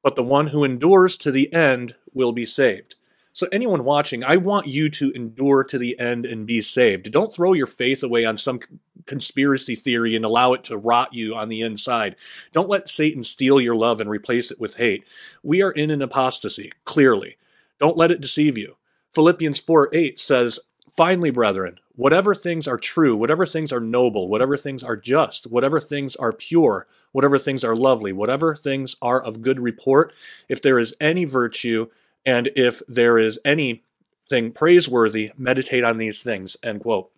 [0.02, 2.96] But the one who endures to the end will be saved.
[3.32, 7.10] So, anyone watching, I want you to endure to the end and be saved.
[7.10, 8.60] Don't throw your faith away on some
[9.06, 12.16] conspiracy theory and allow it to rot you on the inside.
[12.52, 15.04] Don't let Satan steal your love and replace it with hate.
[15.42, 17.36] We are in an apostasy, clearly.
[17.78, 18.76] Don't let it deceive you.
[19.12, 20.60] Philippians 4 8 says,
[20.96, 25.78] Finally, brethren, whatever things are true, whatever things are noble, whatever things are just, whatever
[25.78, 30.12] things are pure, whatever things are lovely, whatever things are of good report,
[30.48, 31.88] if there is any virtue,
[32.24, 36.56] and if there is anything praiseworthy, meditate on these things.
[36.62, 37.10] End quote.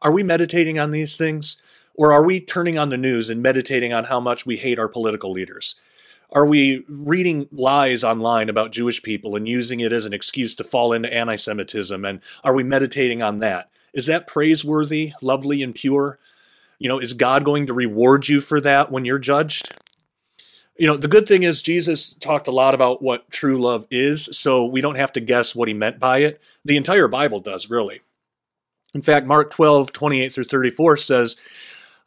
[0.00, 1.60] Are we meditating on these things?
[1.94, 4.88] Or are we turning on the news and meditating on how much we hate our
[4.88, 5.76] political leaders?
[6.32, 10.64] Are we reading lies online about Jewish people and using it as an excuse to
[10.64, 12.04] fall into anti Semitism?
[12.04, 13.70] And are we meditating on that?
[13.92, 16.18] Is that praiseworthy, lovely, and pure?
[16.78, 19.74] You know, is God going to reward you for that when you're judged?
[20.78, 24.24] You know, the good thing is Jesus talked a lot about what true love is,
[24.36, 26.40] so we don't have to guess what he meant by it.
[26.64, 28.00] The entire Bible does, really.
[28.94, 31.36] In fact, Mark 12, 28 through 34 says,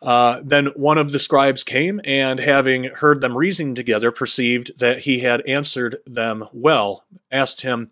[0.06, 5.00] uh, then one of the scribes came, and having heard them reasoning together, perceived that
[5.00, 7.90] he had answered them well, asked him,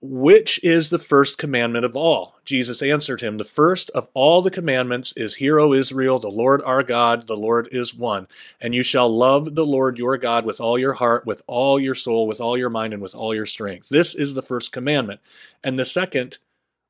[0.00, 2.36] Which is the first commandment of all?
[2.46, 6.62] Jesus answered him, The first of all the commandments is, Hear, O Israel, the Lord
[6.62, 8.26] our God, the Lord is one.
[8.58, 11.94] And you shall love the Lord your God with all your heart, with all your
[11.94, 13.90] soul, with all your mind, and with all your strength.
[13.90, 15.20] This is the first commandment.
[15.62, 16.38] And the second,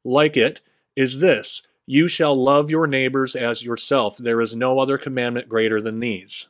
[0.04, 0.60] like it,
[0.94, 4.18] is this you shall love your neighbors as yourself.
[4.18, 6.48] There is no other commandment greater than these.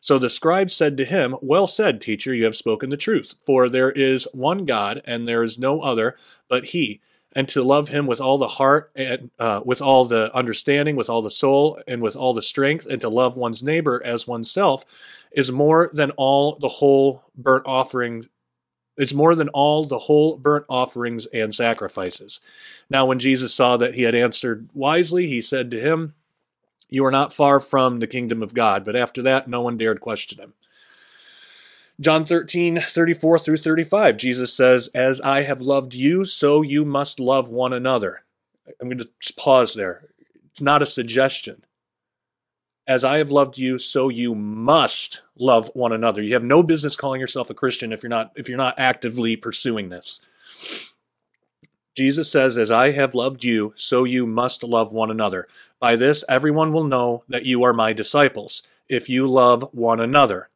[0.00, 3.34] So the scribe said to him, Well said, teacher, you have spoken the truth.
[3.44, 6.16] For there is one God, and there is no other
[6.48, 7.02] but He.
[7.32, 11.10] And to love Him with all the heart, and uh, with all the understanding, with
[11.10, 14.86] all the soul, and with all the strength, and to love one's neighbor as oneself,
[15.32, 18.24] is more than all the whole burnt offering
[18.98, 22.40] it's more than all the whole burnt offerings and sacrifices.
[22.90, 26.14] Now, when Jesus saw that he had answered wisely, he said to him,
[26.88, 28.84] You are not far from the kingdom of God.
[28.84, 30.54] But after that, no one dared question him.
[32.00, 37.20] John 13, 34 through 35, Jesus says, As I have loved you, so you must
[37.20, 38.24] love one another.
[38.80, 40.08] I'm going to pause there.
[40.50, 41.64] It's not a suggestion
[42.88, 46.22] as I have loved you, so you must love one another.
[46.22, 49.36] You have no business calling yourself a Christian if you're not if you're not actively
[49.36, 50.20] pursuing this.
[51.94, 55.46] Jesus says, As I have loved you, so you must love one another.
[55.78, 60.48] By this, everyone will know that you are my disciples, if you love one another.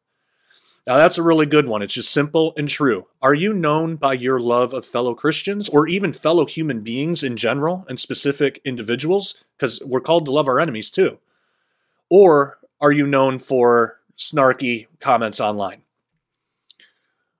[0.87, 1.81] Now, that's a really good one.
[1.81, 3.07] It's just simple and true.
[3.21, 7.37] Are you known by your love of fellow Christians or even fellow human beings in
[7.37, 9.43] general and specific individuals?
[9.55, 11.19] Because we're called to love our enemies too.
[12.15, 15.81] Or are you known for snarky comments online?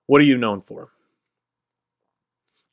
[0.06, 0.90] What are you known for?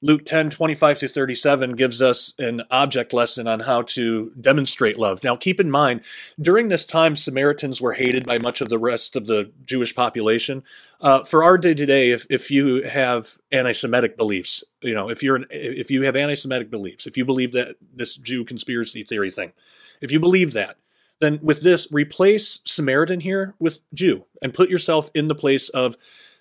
[0.02, 5.24] Luke 10, 25 to 37 gives us an object lesson on how to demonstrate love.
[5.24, 6.02] Now, keep in mind,
[6.41, 10.64] during this time, Samaritans were hated by much of the rest of the Jewish population.
[10.99, 15.36] Uh, for our day today, if, if you have anti-Semitic beliefs, you know, if you're
[15.36, 19.54] an, if you have anti-Semitic beliefs, if you believe that this Jew conspiracy theory thing,
[20.02, 20.78] if you believe that,
[21.22, 25.95] then with this, replace Samaritan here with Jew and put yourself in the place of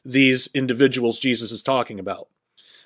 [0.05, 2.28] these individuals Jesus is talking about.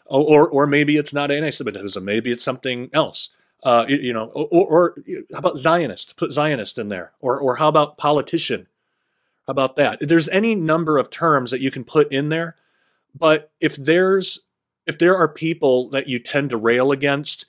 [0.06, 2.04] Or, or maybe it's not anti-Semitism.
[2.04, 3.30] Maybe it's something else.
[3.62, 4.96] Uh, you know, or, or
[5.32, 6.18] how about Zionist?
[6.18, 7.12] Put Zionist in there.
[7.20, 8.66] Or, or how about politician?
[9.46, 9.98] How about that?
[10.00, 12.56] There's any number of terms that you can put in there,
[13.18, 14.46] but if there's
[14.86, 17.46] if there are people that you tend to rail against,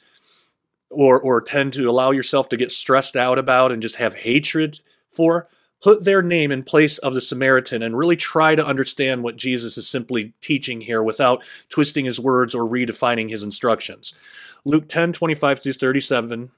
[0.95, 4.79] or or tend to allow yourself to get stressed out about and just have hatred
[5.11, 5.47] for,
[5.81, 9.77] put their name in place of the Samaritan and really try to understand what Jesus
[9.77, 14.15] is simply teaching here without twisting his words or redefining his instructions.
[14.63, 16.51] Luke 10 25 through 37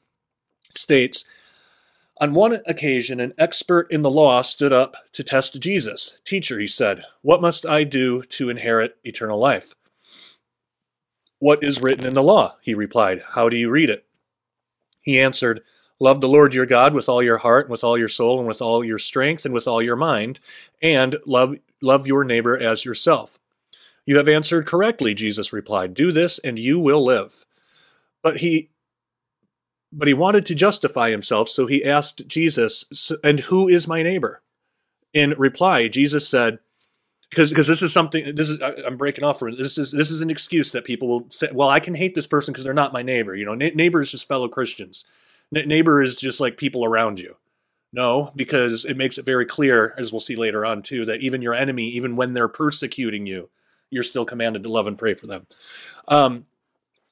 [0.74, 1.26] states,
[2.20, 6.18] on one occasion, an expert in the law stood up to test Jesus.
[6.26, 9.76] Teacher, he said, what must I do to inherit eternal life?
[11.38, 12.56] What is written in the law?
[12.62, 13.24] He replied.
[13.34, 14.07] How do you read it?
[15.08, 15.62] He answered,
[16.02, 18.48] Love the Lord your God with all your heart, and with all your soul, and
[18.48, 20.42] with all your strength, and with all your mind,
[20.82, 23.40] and love, love your neighbor as yourself.
[24.06, 25.94] You have answered correctly, Jesus replied.
[25.94, 27.46] Do this, and you will live.
[28.22, 28.70] But he
[29.94, 34.42] but he wanted to justify himself, so he asked Jesus, And who is my neighbor?
[35.14, 36.60] In reply, Jesus said,
[37.30, 40.22] because because this is something this is I'm breaking off for this is this is
[40.22, 42.94] an excuse that people will say well I can hate this person because they're not
[42.94, 45.06] my neighbor you know neighbors just fellow Christians
[45.52, 47.36] neighbor is just like people around you.
[47.94, 51.42] No, because it makes it very clear, as we'll see later on too, that even
[51.42, 53.50] your enemy, even when they're persecuting you,
[53.90, 55.48] you're still commanded to love and pray for them.
[56.10, 56.46] Um,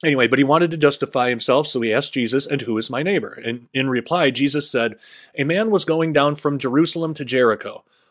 [0.04, 3.02] anyway, but he wanted to justify himself, so he asked Jesus, And who is my
[3.02, 3.40] neighbor?
[3.42, 4.96] And in reply, Jesus said,
[5.34, 7.84] A man was going down from Jerusalem to Jericho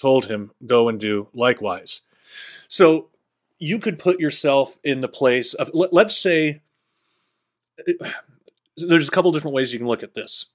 [0.00, 2.02] told him, Go and do likewise.
[2.68, 3.08] So
[3.58, 6.62] you could put yourself in the place of, let's say,
[8.76, 10.46] there's a couple different ways you can look at this.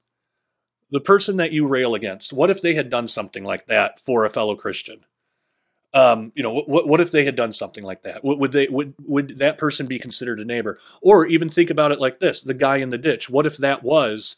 [0.91, 4.25] The person that you rail against, what if they had done something like that for
[4.25, 5.05] a fellow Christian?
[5.93, 8.23] Um, you know, what what if they had done something like that?
[8.23, 10.77] Would they would would that person be considered a neighbor?
[11.01, 13.29] Or even think about it like this: the guy in the ditch.
[13.29, 14.35] What if that was,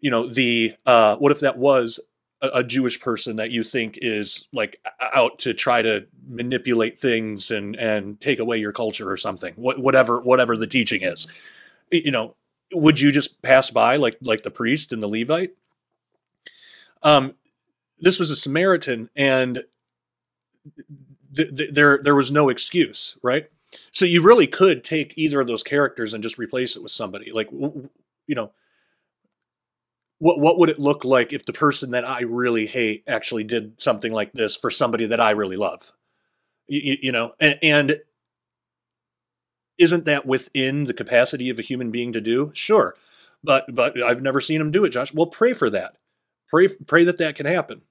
[0.00, 2.00] you know, the uh, what if that was
[2.52, 7.76] a, Jewish person that you think is like out to try to manipulate things and
[7.76, 9.54] and take away your culture or something?
[9.56, 11.26] What, whatever whatever the teaching is,
[11.90, 12.36] you know,
[12.72, 15.54] would you just pass by like like the priest and the Levite?
[17.02, 17.34] Um,
[18.00, 19.64] this was a Samaritan, and
[21.34, 23.48] th- th- there there was no excuse, right?
[23.90, 27.30] So you really could take either of those characters and just replace it with somebody.
[27.32, 28.52] Like, you know,
[30.18, 33.80] what what would it look like if the person that I really hate actually did
[33.80, 35.92] something like this for somebody that I really love?
[36.68, 38.00] You, you know, and, and
[39.78, 42.50] isn't that within the capacity of a human being to do?
[42.54, 42.96] Sure.
[43.44, 45.12] But but I've never seen him do it, Josh.
[45.12, 45.96] Well, pray for that.
[46.48, 47.82] Pray pray that that can happen.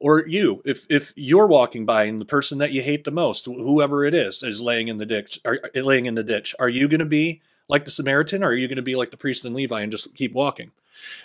[0.00, 3.46] Or you, if if you're walking by and the person that you hate the most,
[3.46, 6.86] whoever it is, is laying in the ditch, are laying in the ditch, are you
[6.86, 9.44] going to be like the Samaritan, or are you going to be like the priest
[9.44, 10.70] and Levi and just keep walking?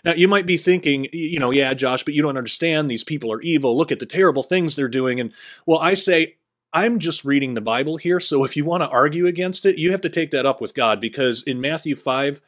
[0.03, 2.89] Now, you might be thinking, you know, yeah, Josh, but you don't understand.
[2.89, 3.77] These people are evil.
[3.77, 5.19] Look at the terrible things they're doing.
[5.19, 5.33] And
[5.65, 6.35] well, I say,
[6.73, 9.91] I'm just reading the Bible here, so if you want to argue against it, you
[9.91, 12.41] have to take that up with God because in Matthew 5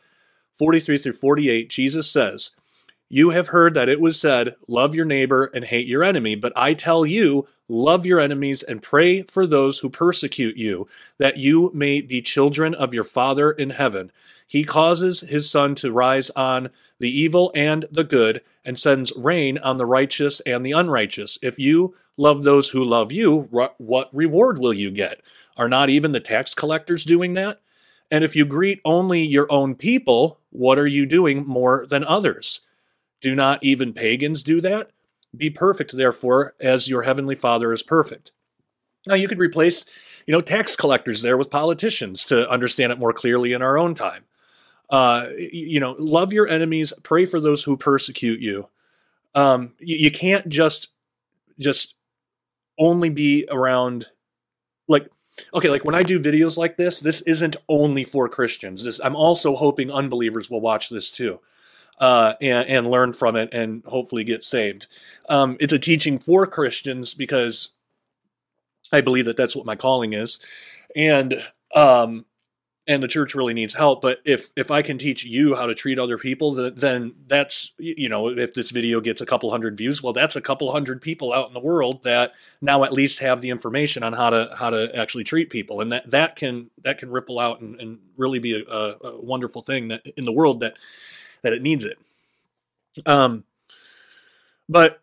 [0.57, 2.51] 43 through 48, Jesus says,
[3.07, 6.35] You have heard that it was said, Love your neighbor and hate your enemy.
[6.35, 10.87] But I tell you, love your enemies and pray for those who persecute you,
[11.19, 14.11] that you may be children of your Father in heaven.
[14.47, 19.59] He causes his sun to rise on the evil and the good, and sends rain
[19.59, 21.37] on the righteous and the unrighteous.
[21.43, 23.41] If you love those who love you,
[23.77, 25.21] what reward will you get?
[25.57, 27.61] Are not even the tax collectors doing that?
[28.09, 32.61] And if you greet only your own people, what are you doing more than others?
[33.25, 34.91] Do not even pagans do that?
[35.35, 38.31] Be perfect, therefore, as your heavenly Father is perfect.
[39.07, 39.83] Now, you could replace,
[40.27, 43.95] you know, tax collectors there with politicians to understand it more clearly in our own
[43.95, 44.25] time.
[44.91, 48.69] Uh, you know, love your enemies, pray for those who persecute you.
[49.33, 50.89] Um, you, you can't just
[51.57, 51.95] just
[52.77, 54.05] only be around
[54.87, 55.09] like
[55.53, 59.15] okay like when i do videos like this this isn't only for christians this i'm
[59.15, 61.39] also hoping unbelievers will watch this too
[61.99, 64.87] uh, and, and learn from it and hopefully get saved.
[65.29, 67.69] Um, it's a teaching for Christians because
[68.91, 70.39] I believe that that's what my calling is,
[70.95, 71.41] and
[71.73, 72.25] um,
[72.87, 74.01] and the church really needs help.
[74.01, 78.09] But if if I can teach you how to treat other people, then that's you
[78.09, 81.33] know if this video gets a couple hundred views, well, that's a couple hundred people
[81.33, 84.69] out in the world that now at least have the information on how to how
[84.69, 88.39] to actually treat people, and that that can that can ripple out and, and really
[88.39, 90.75] be a, a, wonderful thing that in the world that
[91.45, 91.97] that it needs it.
[93.05, 93.43] Um,
[94.67, 95.01] but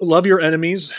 [0.00, 0.92] love your enemies,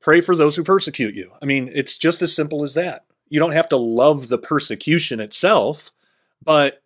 [0.00, 1.32] pray for those who persecute you.
[1.40, 3.04] I mean, it's just as simple as that.
[3.28, 5.90] You don't have to love the persecution itself,
[6.42, 6.82] but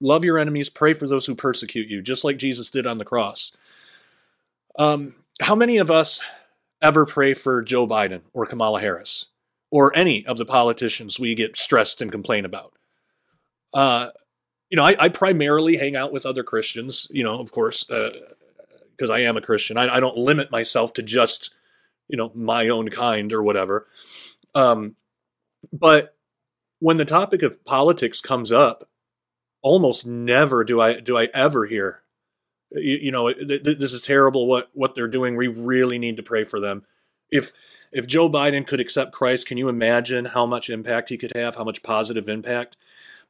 [0.00, 3.04] love your enemies, pray for those who persecute you, just like Jesus did on the
[3.04, 3.52] cross.
[4.78, 6.22] Um, how many of us
[6.80, 9.26] ever pray for Joe Biden or Kamala Harris
[9.70, 12.72] or any of the politicians we get stressed and complain about?
[13.72, 14.08] Uh,
[14.72, 19.10] you know, I, I, primarily hang out with other Christians, you know, of course, because
[19.10, 19.76] uh, I am a Christian.
[19.76, 21.54] I, I, don't limit myself to just,
[22.08, 23.86] you know, my own kind or whatever.
[24.54, 24.96] Um,
[25.74, 26.16] but
[26.78, 28.88] when the topic of politics comes up,
[29.60, 32.02] almost never do I do I ever hear,
[32.70, 35.36] you, you know, th- this is terrible what what they're doing.
[35.36, 36.84] We really need to pray for them.
[37.30, 37.52] If
[37.92, 41.56] if Joe Biden could accept Christ, can you imagine how much impact he could have?
[41.56, 42.78] How much positive impact?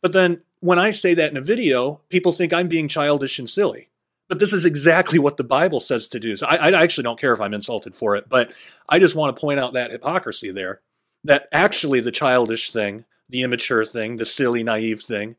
[0.00, 3.50] But then when I say that in a video, people think I'm being childish and
[3.50, 3.88] silly.
[4.28, 6.36] But this is exactly what the Bible says to do.
[6.36, 8.52] So I, I actually don't care if I'm insulted for it, but
[8.88, 10.80] I just want to point out that hypocrisy there.
[11.24, 15.34] That actually the childish thing, the immature thing, the silly, naive thing,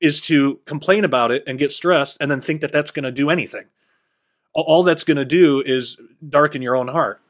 [0.00, 3.10] is to complain about it and get stressed and then think that that's going to
[3.10, 3.64] do anything.
[4.54, 7.20] All that's going to do is darken your own heart.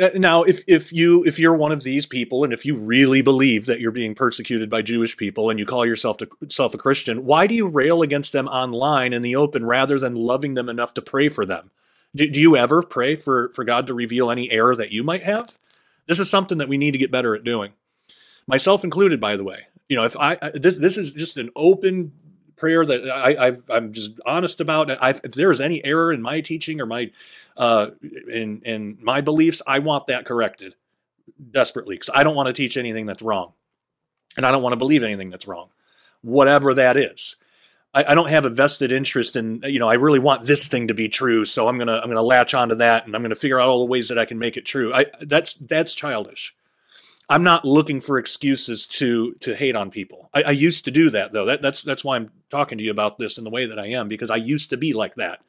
[0.00, 3.20] Uh, now if if you if you're one of these people and if you really
[3.20, 6.78] believe that you're being persecuted by Jewish people and you call yourself to, self a
[6.78, 10.70] Christian, why do you rail against them online in the open rather than loving them
[10.70, 11.70] enough to pray for them?
[12.16, 15.24] Do, do you ever pray for for God to reveal any error that you might
[15.24, 15.58] have?
[16.06, 17.72] This is something that we need to get better at doing,
[18.46, 19.20] myself included.
[19.20, 22.12] By the way, you know if I, I this, this is just an open
[22.56, 24.90] prayer that I, i am just honest about.
[25.22, 27.10] If there is any error in my teaching or my
[27.56, 27.90] uh,
[28.30, 30.74] in in my beliefs, I want that corrected
[31.50, 33.52] desperately because I don't want to teach anything that's wrong,
[34.36, 35.68] and I don't want to believe anything that's wrong,
[36.22, 37.36] whatever that is.
[37.94, 40.88] I, I don't have a vested interest in you know I really want this thing
[40.88, 43.60] to be true, so I'm gonna I'm gonna latch onto that and I'm gonna figure
[43.60, 44.92] out all the ways that I can make it true.
[44.92, 46.54] I that's that's childish.
[47.28, 50.28] I'm not looking for excuses to to hate on people.
[50.34, 51.46] I, I, used to do that though.
[51.46, 53.86] That, that's that's why I'm talking to you about this in the way that I
[53.86, 55.40] am because I used to be like that.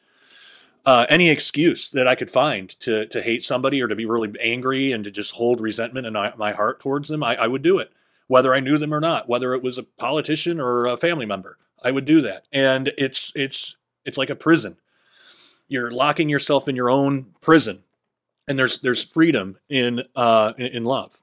[0.85, 4.31] Uh, any excuse that I could find to to hate somebody or to be really
[4.39, 7.63] angry and to just hold resentment in my, my heart towards them, I, I would
[7.63, 7.91] do it,
[8.27, 11.57] whether I knew them or not, whether it was a politician or a family member.
[11.83, 14.77] I would do that, and it's it's it's like a prison.
[15.67, 17.83] You're locking yourself in your own prison,
[18.47, 21.19] and there's there's freedom in uh, in, in love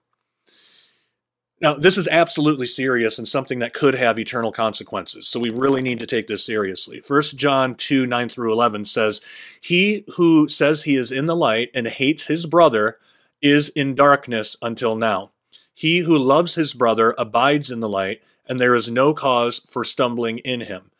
[1.62, 5.28] now, this is absolutely serious and something that could have eternal consequences.
[5.28, 6.98] So we really need to take this seriously.
[6.98, 9.20] First John 2 9 through 11 says,
[9.60, 12.98] He who says he is in the light and hates his brother
[13.40, 15.30] is in darkness until now.
[15.72, 19.84] He who loves his brother abides in the light, and there is no cause for
[19.84, 20.90] stumbling in him.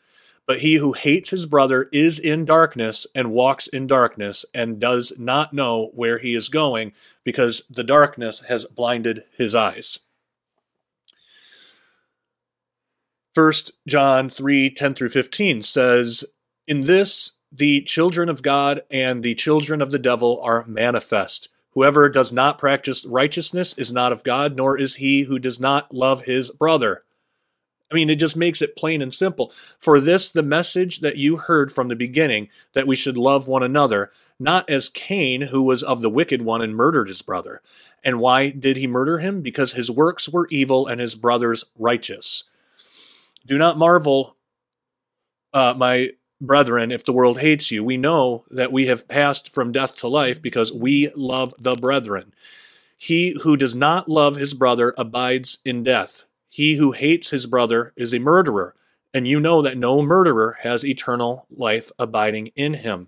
[0.45, 5.11] But he who hates his brother is in darkness and walks in darkness and does
[5.17, 6.93] not know where he is going
[7.25, 9.99] because the darkness has blinded his eyes.
[13.33, 16.23] First John 3 10 through 15 says,
[16.67, 21.49] In this the children of God and the children of the devil are manifest.
[21.71, 25.93] Whoever does not practice righteousness is not of God, nor is he who does not
[25.93, 27.03] love his brother.
[27.91, 29.51] I mean, it just makes it plain and simple.
[29.79, 33.63] For this, the message that you heard from the beginning, that we should love one
[33.63, 37.61] another, not as Cain, who was of the wicked one and murdered his brother.
[38.03, 39.41] And why did he murder him?
[39.41, 42.45] Because his works were evil and his brother's righteous.
[43.45, 44.35] Do not marvel,
[45.53, 47.83] uh, my brethren, if the world hates you.
[47.83, 52.33] We know that we have passed from death to life because we love the brethren.
[52.97, 56.25] He who does not love his brother abides in death.
[56.49, 58.75] He who hates his brother is a murderer,
[59.13, 63.07] and you know that no murderer has eternal life abiding in him.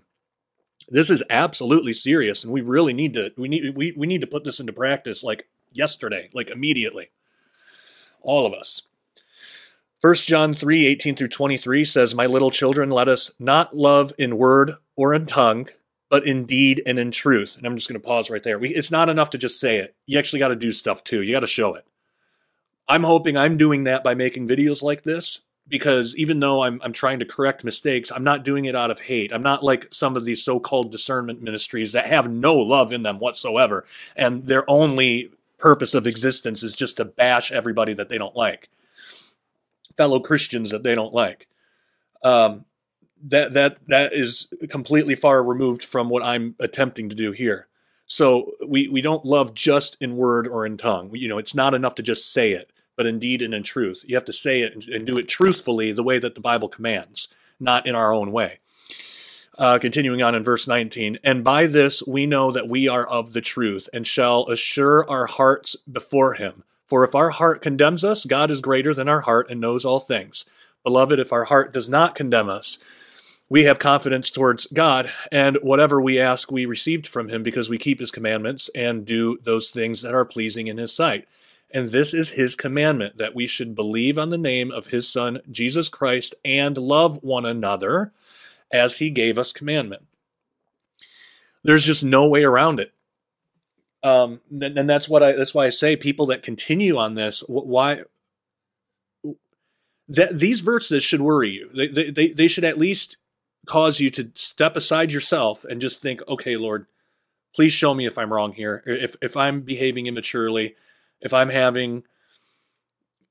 [0.88, 4.26] This is absolutely serious, and we really need to we need we, we need to
[4.26, 7.10] put this into practice like yesterday, like immediately.
[8.20, 8.82] All of us.
[10.02, 14.36] 1 John 3, 18 through 23 says, My little children, let us not love in
[14.36, 15.68] word or in tongue,
[16.10, 17.56] but in deed and in truth.
[17.56, 18.58] And I'm just going to pause right there.
[18.58, 19.94] We, it's not enough to just say it.
[20.06, 21.22] You actually got to do stuff too.
[21.22, 21.86] You got to show it.
[22.88, 26.92] I'm hoping I'm doing that by making videos like this because even though I'm, I'm
[26.92, 29.32] trying to correct mistakes, I'm not doing it out of hate.
[29.32, 33.02] I'm not like some of these so called discernment ministries that have no love in
[33.02, 33.84] them whatsoever.
[34.14, 38.68] And their only purpose of existence is just to bash everybody that they don't like,
[39.96, 41.48] fellow Christians that they don't like.
[42.22, 42.64] Um,
[43.22, 47.68] that that that is completely far removed from what I'm attempting to do here.
[48.06, 51.10] So we we don't love just in word or in tongue.
[51.14, 54.02] You know, it's not enough to just say it but indeed and in truth.
[54.06, 57.28] You have to say it and do it truthfully the way that the Bible commands,
[57.60, 58.58] not in our own way.
[59.58, 63.32] Uh, continuing on in verse 19, and by this we know that we are of
[63.32, 66.62] the truth and shall assure our hearts before him.
[66.86, 70.00] For if our heart condemns us, God is greater than our heart and knows all
[70.00, 70.44] things.
[70.84, 72.78] Beloved, if our heart does not condemn us,
[73.48, 77.78] we have confidence towards God, and whatever we ask, we received from him because we
[77.78, 81.28] keep his commandments and do those things that are pleasing in his sight.
[81.72, 85.40] And this is his commandment that we should believe on the name of his Son,
[85.50, 88.12] Jesus Christ, and love one another
[88.72, 90.02] as he gave us commandment.
[91.62, 92.92] There's just no way around it.
[94.02, 97.42] Um, and, and that's what I, that's why I say people that continue on this,
[97.48, 98.02] why,
[100.08, 101.70] that these verses should worry you.
[101.92, 103.16] They, they, they should at least
[103.66, 106.86] cause you to step aside yourself and just think, okay, Lord,
[107.54, 108.84] please show me if I'm wrong here.
[108.86, 110.76] If, if I'm behaving immaturely,
[111.20, 112.04] if I'm having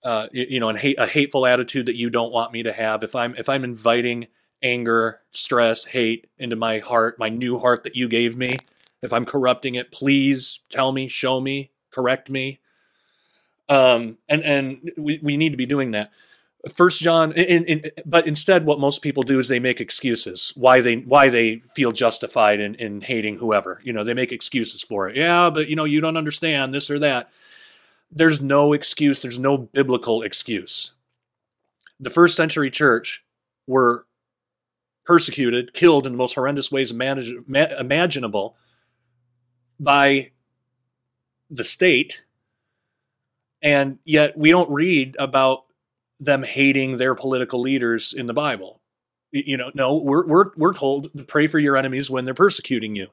[0.05, 3.16] uh, you know, hate, a hateful attitude that you don't want me to have, if
[3.16, 4.28] I'm if I'm inviting
[4.61, 8.59] anger, stress, hate into my heart, my new heart that you gave me,
[9.06, 12.60] if I'm corrupting it, please tell me, show me, correct me.
[13.70, 16.12] Um, and and we, we need to be doing that.
[16.74, 20.82] First John, in, in, but instead, what most people do is they make excuses why
[20.82, 23.82] they why they feel justified in, in hating whoever.
[23.84, 25.16] You know, they make excuses for it.
[25.16, 27.30] Yeah, but you know, you don't understand this or that
[28.12, 30.91] there's no excuse, there's no biblical excuse.
[31.99, 33.24] The first century church
[33.68, 34.06] were
[35.06, 38.56] persecuted, killed in the most horrendous ways imaginable
[39.80, 40.32] by
[41.49, 42.23] the state,
[43.61, 45.65] and yet we don't read about
[46.19, 48.80] them hating their political leaders in the Bible.
[49.32, 52.95] You know, no, we're we're we're told to pray for your enemies when they're persecuting
[52.95, 53.07] you,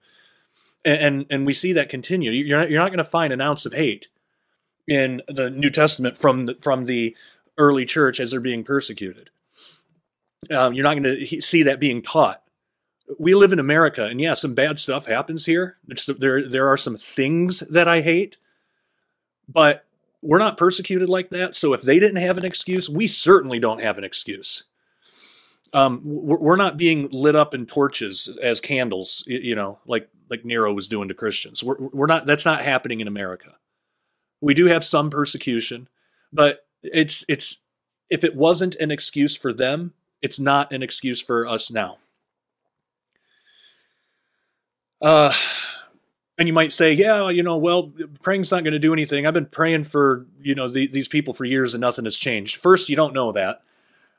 [0.85, 2.31] and and, and we see that continue.
[2.31, 4.09] You're not, you're not going to find an ounce of hate
[4.87, 7.17] in the New Testament from the, from the
[7.59, 9.31] early church as they're being persecuted.
[10.51, 12.42] Um, you're not going to see that being taught.
[13.19, 15.77] We live in America, and yeah, some bad stuff happens here.
[15.89, 18.37] It's, there, there are some things that I hate,
[19.49, 19.85] but
[20.21, 21.57] we're not persecuted like that.
[21.57, 24.65] So if they didn't have an excuse, we certainly don't have an excuse.
[25.75, 30.73] Um, we're not being lit up in torches as candles, you know, like like Nero
[30.73, 31.65] was doing to Christians.
[31.65, 32.27] We're, we're not.
[32.27, 33.57] That's not happening in America.
[34.41, 35.89] We do have some persecution,
[36.33, 37.59] but it's it's
[38.11, 41.99] if it wasn't an excuse for them, it's not an excuse for us now.
[45.03, 45.33] Uh,
[46.39, 47.93] and you might say, yeah, you know, well,
[48.23, 49.27] praying's not going to do anything.
[49.27, 52.57] I've been praying for you know the, these people for years and nothing has changed.
[52.57, 53.63] First, you don't know that,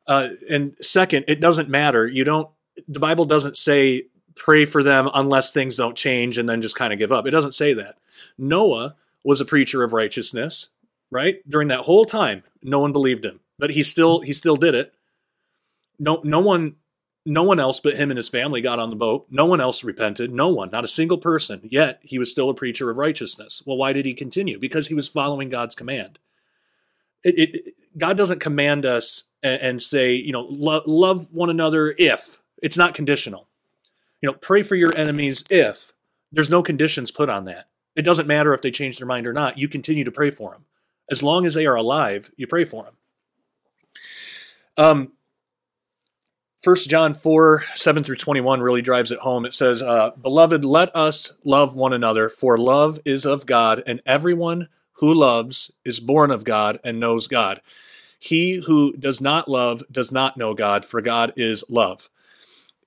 [0.07, 2.05] uh, and second, it doesn't matter.
[2.05, 2.49] You don't.
[2.88, 6.91] The Bible doesn't say pray for them unless things don't change and then just kind
[6.91, 7.27] of give up.
[7.27, 7.97] It doesn't say that.
[8.38, 10.67] Noah was a preacher of righteousness,
[11.11, 11.38] right?
[11.47, 14.93] During that whole time, no one believed him, but he still he still did it.
[15.99, 16.75] No no one
[17.26, 19.28] no one else but him and his family got on the boat.
[19.30, 20.32] No one else repented.
[20.32, 21.61] No one, not a single person.
[21.63, 23.63] Yet he was still a preacher of righteousness.
[23.65, 24.59] Well, why did he continue?
[24.59, 26.19] Because he was following God's command.
[27.24, 31.95] It, it, God doesn't command us and, and say, you know, lo- love one another
[31.97, 33.47] if it's not conditional.
[34.21, 35.93] You know, pray for your enemies if
[36.32, 37.67] there's no conditions put on that.
[37.95, 39.57] It doesn't matter if they change their mind or not.
[39.57, 40.65] You continue to pray for them.
[41.11, 42.93] As long as they are alive, you pray for them.
[44.78, 45.11] Um,
[46.64, 49.45] 1 John 4, 7 through 21 really drives it home.
[49.45, 54.01] It says, uh, Beloved, let us love one another, for love is of God, and
[54.05, 57.59] everyone who loves is born of God and knows God.
[58.18, 62.09] He who does not love does not know God, for God is love.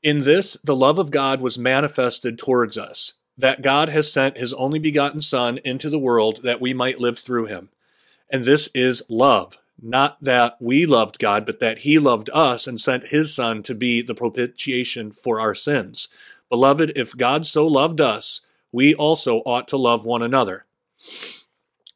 [0.03, 4.55] In this, the love of God was manifested towards us, that God has sent his
[4.55, 7.68] only begotten Son into the world that we might live through him.
[8.31, 12.81] And this is love not that we loved God, but that he loved us and
[12.81, 16.09] sent his Son to be the propitiation for our sins.
[16.49, 20.64] Beloved, if God so loved us, we also ought to love one another.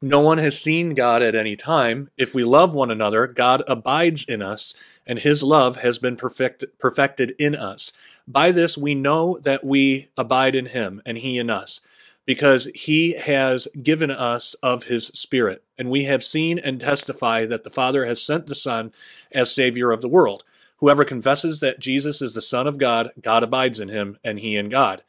[0.01, 2.09] No one has seen God at any time.
[2.17, 4.73] If we love one another, God abides in us,
[5.05, 7.91] and his love has been perfect, perfected in us.
[8.27, 11.81] By this we know that we abide in him, and he in us
[12.31, 15.65] because he has given us of his Spirit.
[15.77, 18.93] And we have seen and testify that the Father has sent the Son
[19.33, 20.45] as Savior of the world.
[20.77, 24.55] Whoever confesses that Jesus is the Son of God, God abides in him, and he
[24.55, 25.03] in God.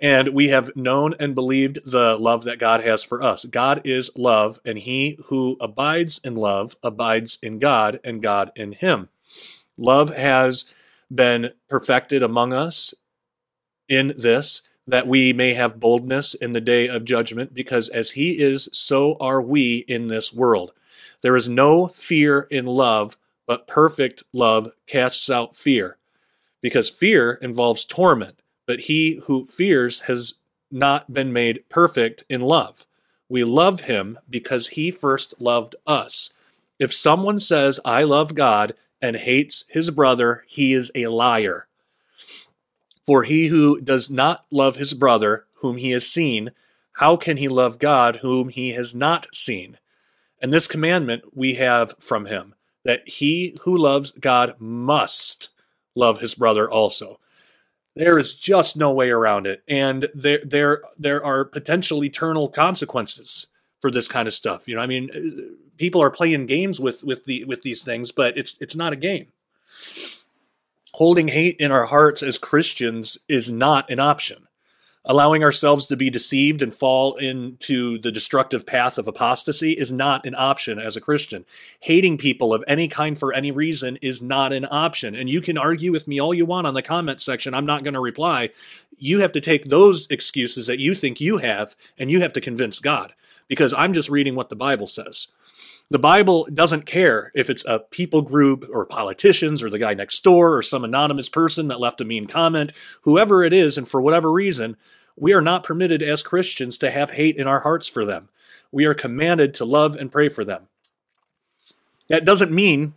[0.00, 3.44] And we have known and believed the love that God has for us.
[3.44, 8.72] God is love, and he who abides in love abides in God, and God in
[8.72, 9.10] him.
[9.76, 10.72] Love has
[11.14, 12.94] been perfected among us
[13.90, 18.38] in this that we may have boldness in the day of judgment, because as he
[18.38, 20.72] is, so are we in this world.
[21.22, 23.16] There is no fear in love,
[23.46, 25.96] but perfect love casts out fear,
[26.60, 30.34] because fear involves torment, but he who fears has
[30.70, 32.86] not been made perfect in love.
[33.28, 36.32] We love him because he first loved us.
[36.78, 41.66] If someone says, I love God, and hates his brother, he is a liar.
[43.06, 46.50] For he who does not love his brother, whom he has seen,
[46.94, 49.78] how can he love God, whom he has not seen?
[50.42, 52.54] And this commandment we have from him,
[52.84, 55.50] that he who loves God must
[55.94, 57.20] love his brother also.
[57.94, 63.46] There is just no way around it, and there there there are potential eternal consequences
[63.80, 64.68] for this kind of stuff.
[64.68, 68.36] You know, I mean, people are playing games with with the with these things, but
[68.36, 69.28] it's it's not a game
[70.96, 74.48] holding hate in our hearts as Christians is not an option.
[75.04, 80.24] Allowing ourselves to be deceived and fall into the destructive path of apostasy is not
[80.24, 81.44] an option as a Christian.
[81.80, 85.14] Hating people of any kind for any reason is not an option.
[85.14, 87.52] And you can argue with me all you want on the comment section.
[87.52, 88.48] I'm not going to reply.
[88.96, 92.40] You have to take those excuses that you think you have and you have to
[92.40, 93.12] convince God
[93.48, 95.28] because I'm just reading what the Bible says.
[95.88, 100.24] The Bible doesn't care if it's a people group or politicians or the guy next
[100.24, 102.72] door or some anonymous person that left a mean comment,
[103.02, 104.76] whoever it is, and for whatever reason,
[105.16, 108.28] we are not permitted as Christians to have hate in our hearts for them.
[108.72, 110.66] We are commanded to love and pray for them.
[112.08, 112.94] That doesn't mean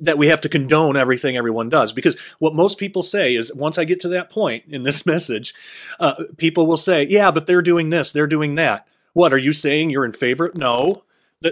[0.00, 3.78] that we have to condone everything everyone does because what most people say is once
[3.78, 5.54] i get to that point in this message
[6.00, 9.52] uh, people will say yeah but they're doing this they're doing that what are you
[9.52, 11.03] saying you're in favor no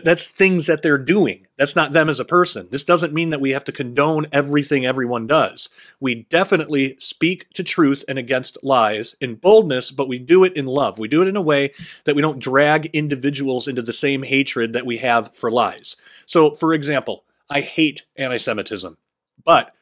[0.04, 1.46] that's things that they're doing.
[1.58, 2.68] That's not them as a person.
[2.70, 5.68] This doesn't mean that we have to condone everything everyone does.
[6.00, 10.66] We definitely speak to truth and against lies in boldness, but we do it in
[10.66, 10.98] love.
[10.98, 11.72] We do it in a way
[12.04, 15.96] that we don't drag individuals into the same hatred that we have for lies.
[16.24, 18.96] So, for example, I hate anti Semitism,
[19.44, 19.74] but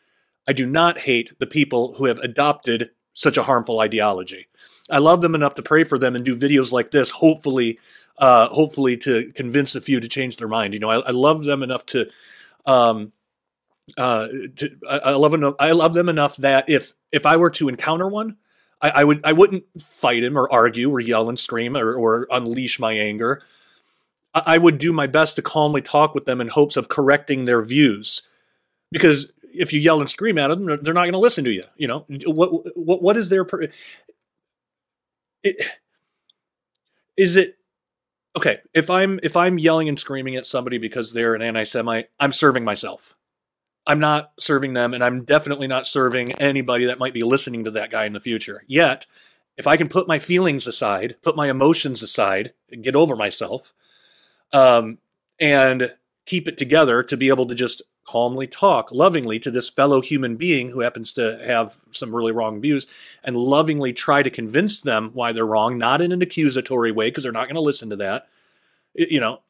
[0.48, 4.48] I do not hate the people who have adopted such a harmful ideology.
[4.90, 7.78] I love them enough to pray for them and do videos like this, hopefully
[8.20, 10.74] uh, hopefully to convince a few to change their mind.
[10.74, 12.10] You know, I, I love them enough to,
[12.66, 13.12] um,
[13.98, 17.50] uh, to, I, I love enough, I love them enough that if if I were
[17.50, 18.36] to encounter one,
[18.80, 22.28] I, I would I wouldn't fight him or argue or yell and scream or, or
[22.30, 23.42] unleash my anger.
[24.34, 27.46] I, I would do my best to calmly talk with them in hopes of correcting
[27.46, 28.22] their views,
[28.92, 31.64] because if you yell and scream at them, they're not going to listen to you.
[31.76, 32.76] You know what?
[32.76, 33.02] What?
[33.02, 33.44] What is their?
[33.44, 33.68] Per-
[35.42, 35.64] it,
[37.16, 37.56] is it
[38.36, 42.32] okay, if I'm if I'm yelling and screaming at somebody because they're an anti-Semite, I'm
[42.32, 43.16] serving myself.
[43.86, 47.70] I'm not serving them, and I'm definitely not serving anybody that might be listening to
[47.72, 48.62] that guy in the future.
[48.66, 49.06] Yet,
[49.56, 52.52] if I can put my feelings aside, put my emotions aside,
[52.82, 53.72] get over myself,
[54.52, 54.98] um,
[55.40, 55.94] and
[56.26, 60.36] keep it together to be able to just calmly talk lovingly to this fellow human
[60.36, 62.86] being who happens to have some really wrong views
[63.22, 67.22] and lovingly try to convince them why they're wrong, not in an accusatory way, because
[67.22, 68.26] they're not going to listen to that.
[68.94, 69.40] You know,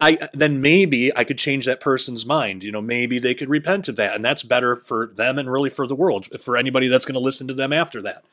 [0.00, 2.62] I then maybe I could change that person's mind.
[2.62, 5.70] You know, maybe they could repent of that, and that's better for them and really
[5.70, 8.24] for the world, for anybody that's going to listen to them after that.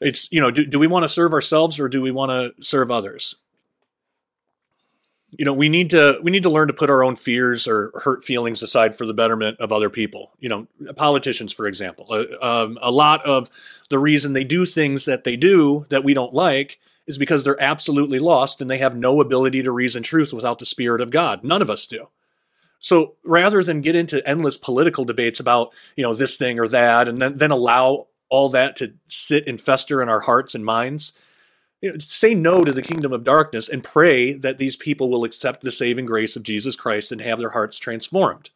[0.00, 2.64] It's you know, do, do we want to serve ourselves or do we want to
[2.64, 3.36] serve others?
[5.32, 7.90] You know we need to we need to learn to put our own fears or
[8.04, 10.32] hurt feelings aside for the betterment of other people.
[10.38, 10.66] You know
[10.96, 13.50] politicians for example uh, um, a lot of
[13.88, 17.60] the reason they do things that they do that we don't like is because they're
[17.60, 21.42] absolutely lost and they have no ability to reason truth without the spirit of god.
[21.42, 22.08] None of us do.
[22.78, 27.08] So rather than get into endless political debates about you know this thing or that
[27.08, 31.12] and then, then allow all that to sit and fester in our hearts and minds
[31.82, 35.24] you know, say no to the kingdom of darkness and pray that these people will
[35.24, 38.50] accept the saving grace of Jesus Christ and have their hearts transformed.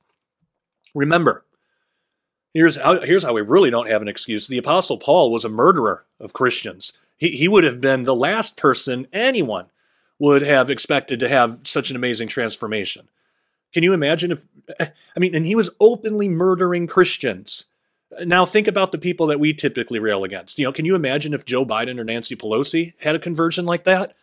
[0.95, 1.45] Remember,
[2.55, 4.47] here's how, here's how we really don't have an excuse.
[4.47, 6.93] The Apostle Paul was a murderer of Christians.
[7.17, 9.67] He, he would have been the last person anyone
[10.19, 13.09] would have expected to have such an amazing transformation.
[13.75, 14.47] Can you imagine if,
[14.81, 17.65] I mean, and he was openly murdering Christians.
[18.25, 20.59] Now think about the people that we typically rail against.
[20.59, 23.85] You know, can you imagine if Joe Biden or Nancy Pelosi had a conversion like
[23.85, 24.15] that?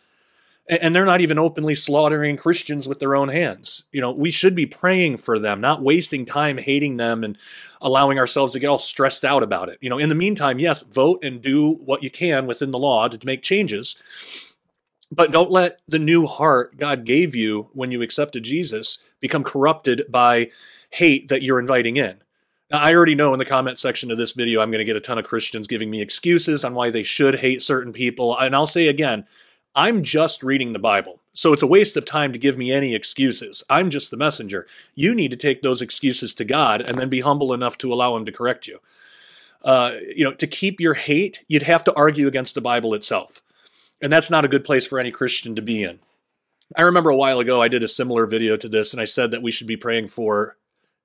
[0.66, 3.84] And they're not even openly slaughtering Christians with their own hands.
[3.92, 7.36] You know, we should be praying for them, not wasting time hating them and
[7.82, 9.76] allowing ourselves to get all stressed out about it.
[9.82, 13.08] You know, in the meantime, yes, vote and do what you can within the law
[13.08, 14.02] to make changes.
[15.12, 20.04] But don't let the new heart God gave you when you accepted Jesus become corrupted
[20.08, 20.50] by
[20.90, 22.23] hate that you're inviting in.
[22.76, 25.00] I already know in the comment section of this video, I'm going to get a
[25.00, 28.36] ton of Christians giving me excuses on why they should hate certain people.
[28.38, 29.26] And I'll say again,
[29.74, 31.20] I'm just reading the Bible.
[31.32, 33.64] So it's a waste of time to give me any excuses.
[33.68, 34.66] I'm just the messenger.
[34.94, 38.16] You need to take those excuses to God and then be humble enough to allow
[38.16, 38.78] Him to correct you.
[39.62, 43.42] Uh, you know, to keep your hate, you'd have to argue against the Bible itself.
[44.00, 45.98] And that's not a good place for any Christian to be in.
[46.76, 49.30] I remember a while ago I did a similar video to this, and I said
[49.32, 50.56] that we should be praying for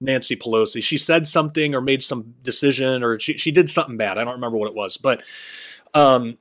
[0.01, 0.81] Nancy Pelosi.
[0.81, 4.17] She said something or made some decision or she, she did something bad.
[4.17, 5.21] I don't remember what it was, but,
[5.93, 6.37] um,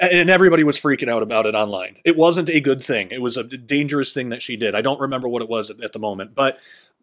[0.00, 1.96] and everybody was freaking out about it online.
[2.04, 3.08] It wasn't a good thing.
[3.10, 4.74] It was a dangerous thing that she did.
[4.74, 6.58] I don't remember what it was at, at the moment, but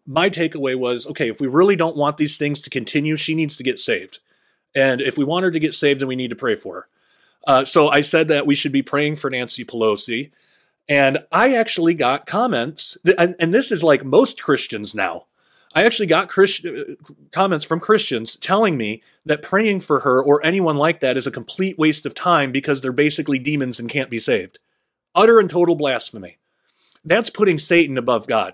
[0.05, 3.57] my takeaway was okay, if we really don't want these things to continue, she needs
[3.57, 4.19] to get saved.
[4.75, 6.87] And if we want her to get saved, then we need to pray for her.
[7.47, 10.31] Uh, so I said that we should be praying for Nancy Pelosi.
[10.87, 15.25] And I actually got comments, and, and this is like most Christians now.
[15.75, 16.95] I actually got Christ- uh,
[17.33, 21.31] comments from Christians telling me that praying for her or anyone like that is a
[21.31, 24.57] complete waste of time because they're basically demons and can't be saved.
[25.13, 26.37] Utter and total blasphemy.
[27.03, 28.53] That's putting Satan above God.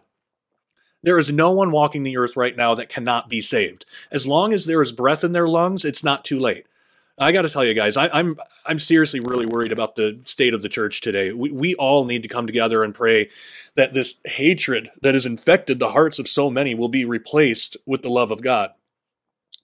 [1.03, 3.85] There is no one walking the earth right now that cannot be saved.
[4.11, 6.65] As long as there is breath in their lungs, it's not too late.
[7.21, 10.19] I got to tell you guys, I, am I'm, I'm seriously really worried about the
[10.25, 11.31] state of the church today.
[11.31, 13.29] We we all need to come together and pray
[13.75, 18.01] that this hatred that has infected the hearts of so many will be replaced with
[18.01, 18.71] the love of God.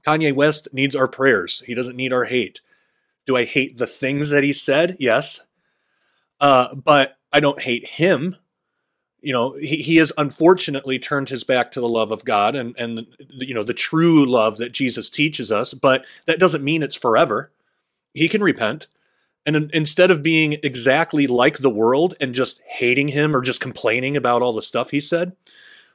[0.05, 1.61] Kanye West needs our prayers.
[1.61, 2.61] He doesn't need our hate.
[3.25, 4.95] Do I hate the things that he said?
[4.99, 5.41] Yes.
[6.39, 8.37] Uh, but I don't hate him.
[9.22, 12.76] You know, he, he has unfortunately turned his back to the love of God and,
[12.78, 16.95] and, you know, the true love that Jesus teaches us, but that doesn't mean it's
[16.95, 17.51] forever.
[18.13, 18.88] He can repent.
[19.45, 24.18] And instead of being exactly like the world and just hating him or just complaining
[24.18, 25.36] about all the stuff he said,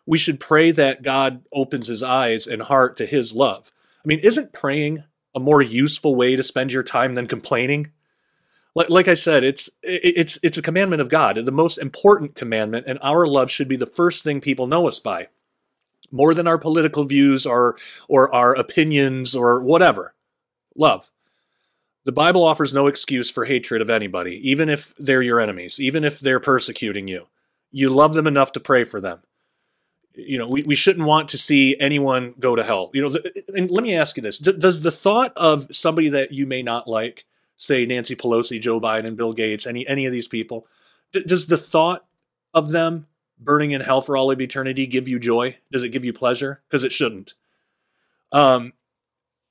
[0.07, 3.71] we should pray that God opens his eyes and heart to his love.
[4.05, 5.05] I mean, isn't praying
[5.35, 7.93] a more useful way to spend your time than complaining?
[8.75, 12.87] Like, like I said, it's it's it's a commandment of God, the most important commandment,
[12.87, 15.29] and our love should be the first thing people know us by,
[16.11, 17.77] more than our political views or
[18.09, 20.15] or our opinions or whatever.
[20.75, 21.11] Love.
[22.05, 26.03] The Bible offers no excuse for hatred of anybody, even if they're your enemies, even
[26.03, 27.27] if they're persecuting you.
[27.71, 29.21] You love them enough to pray for them.
[30.15, 32.91] You know, we, we shouldn't want to see anyone go to hell.
[32.93, 36.33] You know, the, and let me ask you this Does the thought of somebody that
[36.33, 37.25] you may not like,
[37.63, 40.67] say Nancy Pelosi, Joe Biden, Bill Gates, any, any of these people,
[41.13, 42.05] does the thought
[42.53, 43.07] of them
[43.39, 45.59] burning in hell for all of eternity give you joy?
[45.71, 46.63] Does it give you pleasure?
[46.69, 47.35] Because it shouldn't.
[48.33, 48.73] Um,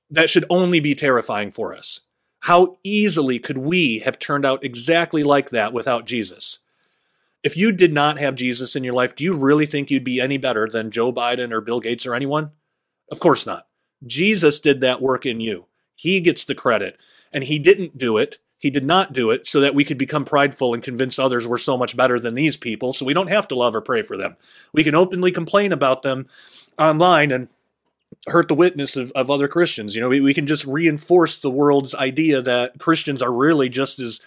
[0.09, 2.01] that should only be terrifying for us.
[2.41, 6.59] How easily could we have turned out exactly like that without Jesus?
[7.43, 10.20] If you did not have Jesus in your life, do you really think you'd be
[10.20, 12.51] any better than Joe Biden or Bill Gates or anyone?
[13.12, 13.68] Of course not.
[14.05, 15.66] Jesus did that work in you.
[15.95, 16.97] He gets the credit.
[17.32, 18.38] And he didn't do it.
[18.58, 21.58] He did not do it so that we could become prideful and convince others we're
[21.58, 24.16] so much better than these people, so we don't have to love or pray for
[24.16, 24.38] them.
[24.72, 26.28] We can openly complain about them
[26.78, 27.48] online and
[28.28, 29.96] hurt the witness of, of other Christians.
[29.96, 34.00] You know, we, we can just reinforce the world's idea that Christians are really just
[34.00, 34.22] as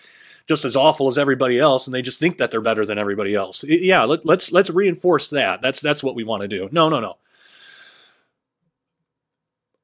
[0.46, 3.34] just as awful as everybody else, and they just think that they're better than everybody
[3.34, 3.64] else.
[3.64, 5.62] Yeah, let, let's let's reinforce that.
[5.62, 6.68] That's that's what we want to do.
[6.72, 7.18] No, no, no.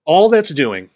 [0.04, 0.90] All that's doing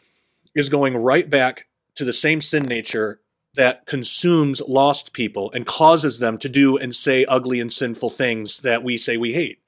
[0.55, 3.21] is going right back to the same sin nature
[3.55, 8.59] that consumes lost people and causes them to do and say ugly and sinful things
[8.59, 9.61] that we say we hate.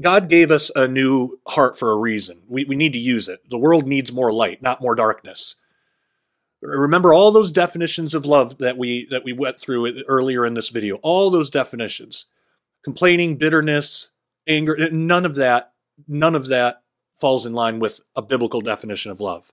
[0.00, 2.42] God gave us a new heart for a reason.
[2.46, 3.48] We, we need to use it.
[3.48, 5.56] The world needs more light, not more darkness.
[6.60, 10.68] Remember all those definitions of love that we that we went through earlier in this
[10.68, 10.96] video.
[10.96, 12.26] All those definitions.
[12.84, 14.08] Complaining, bitterness,
[14.46, 15.72] anger, none of that
[16.06, 16.82] none of that
[17.20, 19.52] falls in line with a biblical definition of love.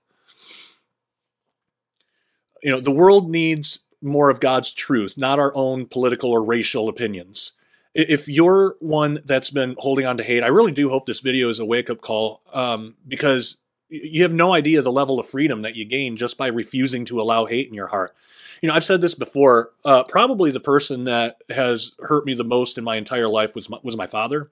[2.62, 6.88] You know, the world needs more of God's truth, not our own political or racial
[6.88, 7.52] opinions.
[7.94, 11.48] If you're one that's been holding on to hate, I really do hope this video
[11.48, 13.56] is a wake up call um, because
[13.88, 17.20] you have no idea the level of freedom that you gain just by refusing to
[17.20, 18.14] allow hate in your heart.
[18.62, 19.72] You know, I've said this before.
[19.84, 23.68] Uh, probably the person that has hurt me the most in my entire life was
[23.68, 24.50] my, was my father.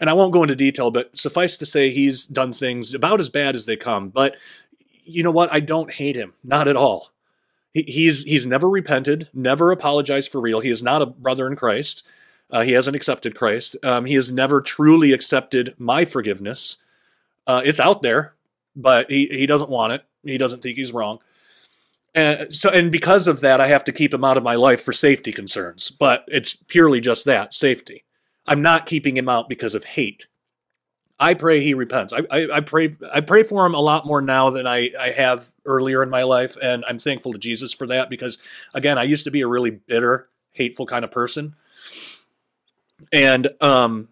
[0.00, 3.28] And I won't go into detail, but suffice to say, he's done things about as
[3.28, 4.08] bad as they come.
[4.08, 4.36] But
[5.04, 5.52] you know what?
[5.52, 7.12] I don't hate him, not at all.
[7.74, 10.60] He, he's he's never repented, never apologized for real.
[10.60, 12.02] He is not a brother in Christ.
[12.50, 13.76] Uh, he hasn't accepted Christ.
[13.82, 16.78] Um, he has never truly accepted my forgiveness.
[17.46, 18.34] Uh, it's out there
[18.76, 20.04] but he, he doesn't want it.
[20.22, 21.18] He doesn't think he's wrong.
[22.14, 24.82] And so, and because of that, I have to keep him out of my life
[24.82, 25.90] for safety concerns.
[25.90, 28.04] But it's purely just that safety.
[28.46, 30.26] I'm not keeping him out because of hate.
[31.18, 32.12] I pray he repents.
[32.12, 35.10] I, I, I, pray I pray for him a lot more now than I, I
[35.10, 38.38] have earlier in my life, and I'm thankful to Jesus for that because
[38.74, 41.54] again, I used to be a really bitter, hateful kind of person,
[43.12, 44.08] and um,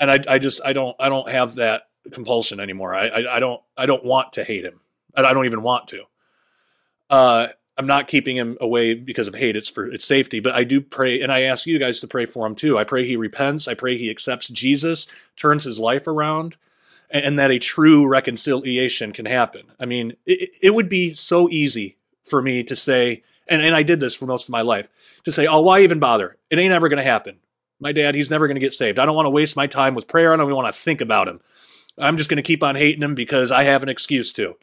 [0.00, 2.94] and I I just I don't I don't have that compulsion anymore.
[2.94, 4.80] I, I, I don't I don't want to hate him.
[5.14, 6.04] I, I don't even want to.
[7.10, 9.56] Uh, I'm not keeping him away because of hate.
[9.56, 10.38] It's for its safety.
[10.40, 12.78] But I do pray, and I ask you guys to pray for him too.
[12.78, 13.66] I pray he repents.
[13.66, 15.06] I pray he accepts Jesus,
[15.36, 16.56] turns his life around,
[17.10, 19.62] and, and that a true reconciliation can happen.
[19.80, 23.82] I mean, it, it would be so easy for me to say, and, and I
[23.82, 24.88] did this for most of my life,
[25.24, 26.36] to say, oh, why even bother?
[26.50, 27.38] It ain't ever going to happen.
[27.80, 29.00] My dad, he's never going to get saved.
[29.00, 30.32] I don't want to waste my time with prayer.
[30.32, 31.40] I don't want to think about him.
[31.98, 34.56] I'm just going to keep on hating him because I have an excuse to.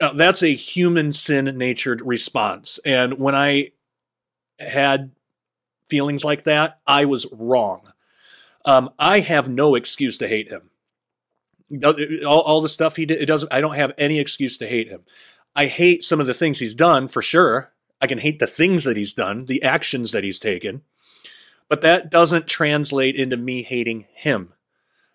[0.00, 2.78] Now, that's a human sin natured response.
[2.84, 3.72] And when I
[4.58, 5.10] had
[5.88, 7.92] feelings like that, I was wrong.
[8.64, 10.70] Um, I have no excuse to hate him.
[12.24, 14.88] All, all the stuff he did, it doesn't, I don't have any excuse to hate
[14.88, 15.02] him.
[15.54, 17.72] I hate some of the things he's done for sure.
[18.00, 20.82] I can hate the things that he's done, the actions that he's taken,
[21.68, 24.54] but that doesn't translate into me hating him.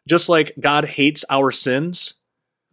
[0.07, 2.15] Just like God hates our sins,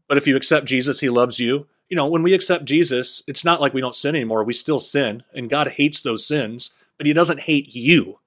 [0.07, 1.67] but if you accept Jesus, he loves you.
[1.93, 4.45] You know, when we accept Jesus, it's not like we don't sin anymore.
[4.45, 8.19] We still sin, and God hates those sins, but he doesn't hate you.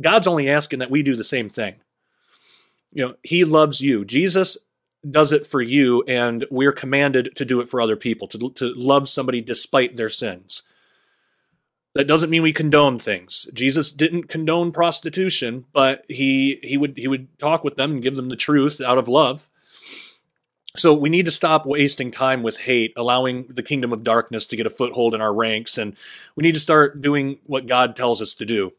[0.00, 1.76] God's only asking that we do the same thing.
[2.92, 4.04] You know, he loves you.
[4.04, 4.58] Jesus
[5.08, 8.74] does it for you, and we're commanded to do it for other people, to, to
[8.74, 10.64] love somebody despite their sins.
[11.94, 13.48] That doesn't mean we condone things.
[13.54, 18.16] Jesus didn't condone prostitution, but he he would he would talk with them and give
[18.16, 19.48] them the truth out of love.
[20.76, 24.56] So we need to stop wasting time with hate, allowing the kingdom of darkness to
[24.56, 25.96] get a foothold in our ranks, and
[26.34, 28.72] we need to start doing what God tells us to do.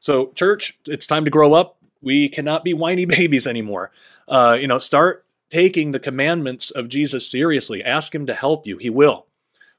[0.00, 1.78] So, church, it's time to grow up.
[2.02, 3.90] We cannot be whiny babies anymore.
[4.28, 7.82] Uh, you know, start taking the commandments of Jesus seriously.
[7.82, 8.78] Ask Him to help you.
[8.78, 9.26] He will.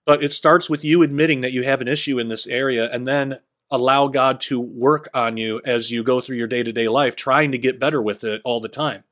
[0.05, 3.07] But it starts with you admitting that you have an issue in this area and
[3.07, 3.39] then
[3.72, 7.16] allow God to work on you as you go through your day to day life,
[7.16, 9.05] trying to get better with it all the time.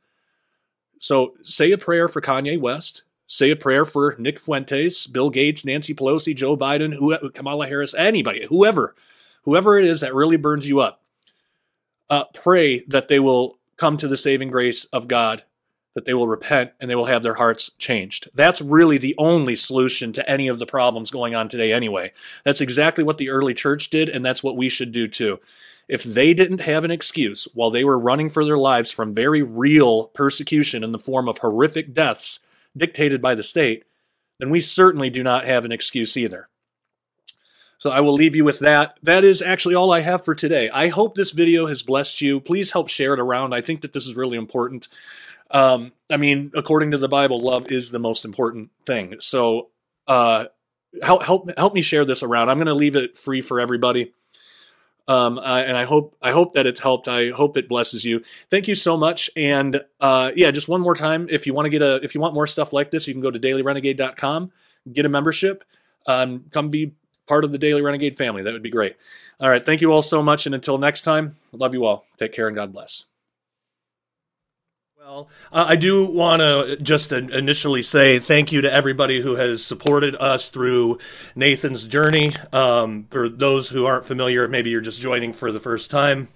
[1.03, 3.03] So say a prayer for Kanye West.
[3.27, 7.93] Say a prayer for Nick Fuentes, Bill Gates, Nancy Pelosi, Joe Biden, who, Kamala Harris,
[7.93, 8.95] anybody, whoever,
[9.43, 11.01] whoever it is that really burns you up.
[12.09, 15.43] Uh, pray that they will come to the saving grace of God
[15.93, 18.29] that they will repent and they will have their hearts changed.
[18.33, 22.13] That's really the only solution to any of the problems going on today, anyway.
[22.45, 25.39] That's exactly what the early church did, and that's what we should do too.
[25.87, 29.41] If they didn't have an excuse while they were running for their lives from very
[29.41, 32.39] real persecution in the form of horrific deaths
[32.75, 33.83] dictated by the state,
[34.39, 36.49] then we certainly do not have an excuse either.
[37.77, 38.97] So I will leave you with that.
[39.03, 40.69] That is actually all I have for today.
[40.69, 42.39] I hope this video has blessed you.
[42.39, 43.53] Please help share it around.
[43.53, 44.87] I think that this is really important.
[45.51, 49.15] Um, I mean, according to the Bible, love is the most important thing.
[49.19, 49.67] So,
[50.07, 50.45] uh,
[51.01, 52.49] help help help me share this around.
[52.49, 54.13] I'm going to leave it free for everybody.
[55.07, 57.07] Um, uh, and I hope I hope that it's helped.
[57.07, 58.23] I hope it blesses you.
[58.49, 59.29] Thank you so much.
[59.35, 62.21] And uh, yeah, just one more time, if you want to get a if you
[62.21, 64.51] want more stuff like this, you can go to dailyrenegade.com,
[64.91, 65.63] get a membership,
[66.07, 66.93] um, come be
[67.27, 68.43] part of the Daily Renegade family.
[68.43, 68.95] That would be great.
[69.39, 72.05] All right, thank you all so much, and until next time, love you all.
[72.17, 73.05] Take care and God bless.
[75.05, 79.61] Well, uh, I do want to just initially say thank you to everybody who has
[79.61, 80.97] supported us through
[81.35, 82.33] Nathan's journey.
[82.53, 86.29] Um, for those who aren't familiar, maybe you're just joining for the first time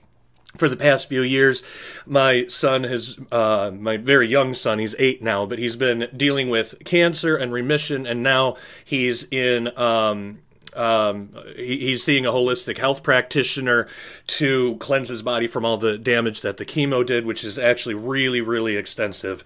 [0.58, 1.64] for the past few years,
[2.06, 6.50] my son has, uh, my very young son, he's eight now, but he's been dealing
[6.50, 10.40] with cancer and remission, and now he's in, um,
[10.78, 13.88] um, he, he's seeing a holistic health practitioner
[14.28, 17.96] to cleanse his body from all the damage that the chemo did, which is actually
[17.96, 19.44] really, really extensive.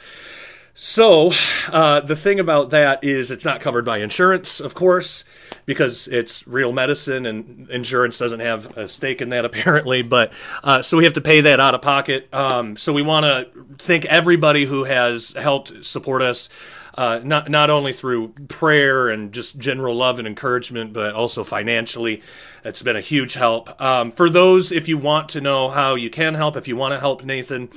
[0.73, 1.31] So,
[1.69, 5.25] uh, the thing about that is it's not covered by insurance, of course,
[5.65, 10.01] because it's real medicine and insurance doesn't have a stake in that apparently.
[10.01, 10.31] But
[10.63, 12.33] uh, so we have to pay that out of pocket.
[12.33, 16.49] Um, so we want to thank everybody who has helped support us.
[16.95, 22.21] Uh, not not only through prayer and just general love and encouragement, but also financially.
[22.65, 23.81] It's been a huge help.
[23.81, 26.93] Um, for those, if you want to know how you can help, if you want
[26.93, 27.69] to help Nathan,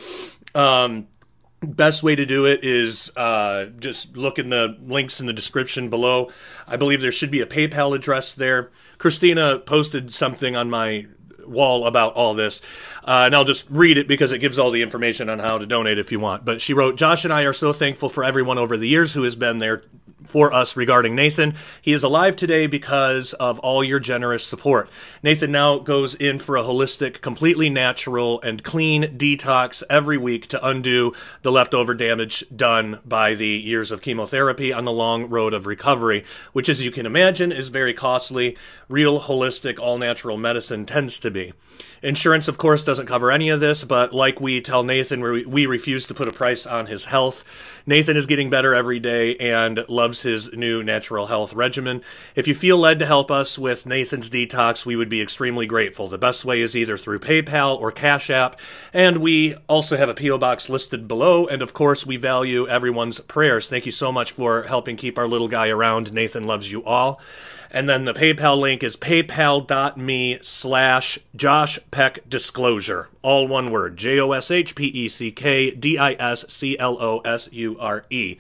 [0.55, 1.07] um,
[1.63, 5.89] best way to do it is uh, just look in the links in the description
[5.89, 6.31] below.
[6.67, 8.71] I believe there should be a PayPal address there.
[8.99, 11.07] Christina posted something on my
[11.49, 12.61] wall about all this,
[13.05, 15.67] uh, and I'll just read it because it gives all the information on how to
[15.67, 16.45] donate if you want.
[16.45, 19.23] But she wrote, Josh and I are so thankful for everyone over the years who
[19.23, 19.83] has been there
[20.25, 21.55] for us regarding Nathan.
[21.81, 24.89] He is alive today because of all your generous support.
[25.23, 30.67] Nathan now goes in for a holistic, completely natural, and clean detox every week to
[30.67, 31.13] undo
[31.43, 36.25] the leftover damage done by the years of chemotherapy on the long road of recovery,
[36.53, 38.57] which, as you can imagine, is very costly.
[38.89, 41.53] Real holistic, all natural medicine tends to be.
[42.03, 46.07] Insurance, of course, doesn't cover any of this, but like we tell Nathan, we, refuse
[46.07, 47.45] to put a price on his health.
[47.87, 52.01] Nathan is getting better every day and loves his new natural health regimen.
[52.35, 56.09] If you feel led to help us with Nathan's detox, we would be extremely grateful.
[56.09, 58.59] The best way is either through PayPal or Cash App,
[58.95, 60.39] and we also have a P.O.
[60.39, 61.47] box listed below.
[61.47, 63.69] And of course, we value everyone's prayers.
[63.69, 66.13] Thank you so much for helping keep our little guy around.
[66.13, 67.21] Nathan loves you all.
[67.75, 73.09] And then the PayPal link is paypal.me slash Josh Peck Disclosure.
[73.21, 73.97] All one word.
[73.97, 77.53] J O S H P E C K D I S C L O S
[77.53, 78.37] U R E.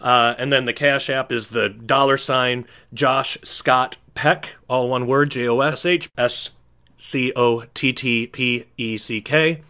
[0.00, 2.64] Uh, and then the Cash App is the dollar sign
[2.94, 4.54] Josh Scott Peck.
[4.68, 5.32] All one word.
[5.32, 6.52] J O S H S
[6.96, 9.62] C O T T P E C K.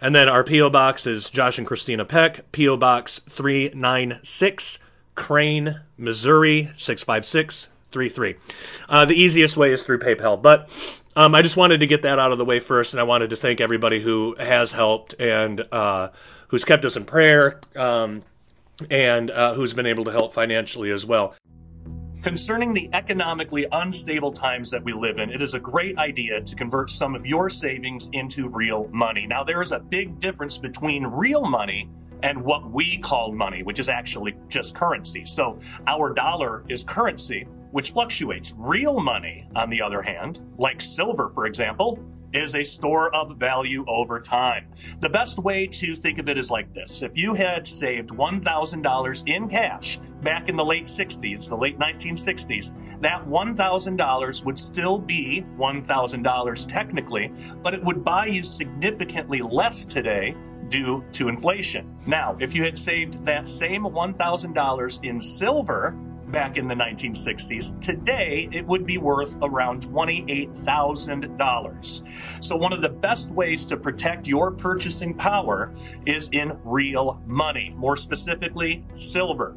[0.00, 0.70] And then our P.O.
[0.70, 2.76] Box is Josh and Christina Peck, P.O.
[2.76, 4.78] Box 396,
[5.14, 8.36] Crane, Missouri 656 three three.
[8.88, 10.68] Uh, the easiest way is through PayPal, but
[11.16, 13.30] um, I just wanted to get that out of the way first, and I wanted
[13.30, 16.10] to thank everybody who has helped and uh,
[16.48, 18.22] who's kept us in prayer um,
[18.90, 21.34] and uh, who's been able to help financially as well.
[22.22, 26.54] Concerning the economically unstable times that we live in, it is a great idea to
[26.56, 29.26] convert some of your savings into real money.
[29.26, 31.88] Now, there is a big difference between real money
[32.22, 35.24] and what we call money, which is actually just currency.
[35.24, 37.46] So, our dollar is currency
[37.76, 38.54] which fluctuates.
[38.56, 42.02] Real money, on the other hand, like silver, for example,
[42.32, 44.66] is a store of value over time.
[45.00, 47.02] The best way to think of it is like this.
[47.02, 53.00] If you had saved $1,000 in cash back in the late 60s, the late 1960s,
[53.02, 57.30] that $1,000 would still be $1,000 technically,
[57.62, 60.34] but it would buy you significantly less today
[60.68, 61.94] due to inflation.
[62.06, 65.94] Now, if you had saved that same $1,000 in silver,
[66.30, 67.78] back in the 1960s.
[67.80, 72.44] Today, it would be worth around $28,000.
[72.44, 75.72] So, one of the best ways to protect your purchasing power
[76.04, 79.56] is in real money, more specifically, silver.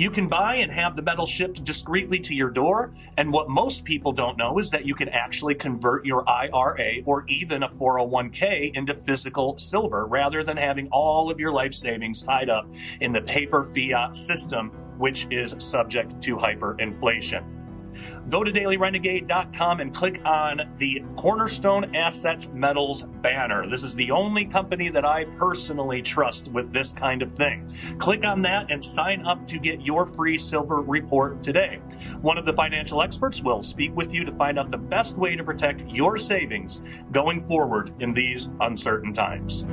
[0.00, 2.94] You can buy and have the metal shipped discreetly to your door.
[3.18, 7.26] And what most people don't know is that you can actually convert your IRA or
[7.28, 12.48] even a 401k into physical silver rather than having all of your life savings tied
[12.48, 12.66] up
[13.02, 17.59] in the paper fiat system, which is subject to hyperinflation.
[18.28, 23.68] Go to dailyrenegade.com and click on the Cornerstone Assets Metals banner.
[23.68, 27.68] This is the only company that I personally trust with this kind of thing.
[27.98, 31.80] Click on that and sign up to get your free silver report today.
[32.20, 35.36] One of the financial experts will speak with you to find out the best way
[35.36, 39.66] to protect your savings going forward in these uncertain times.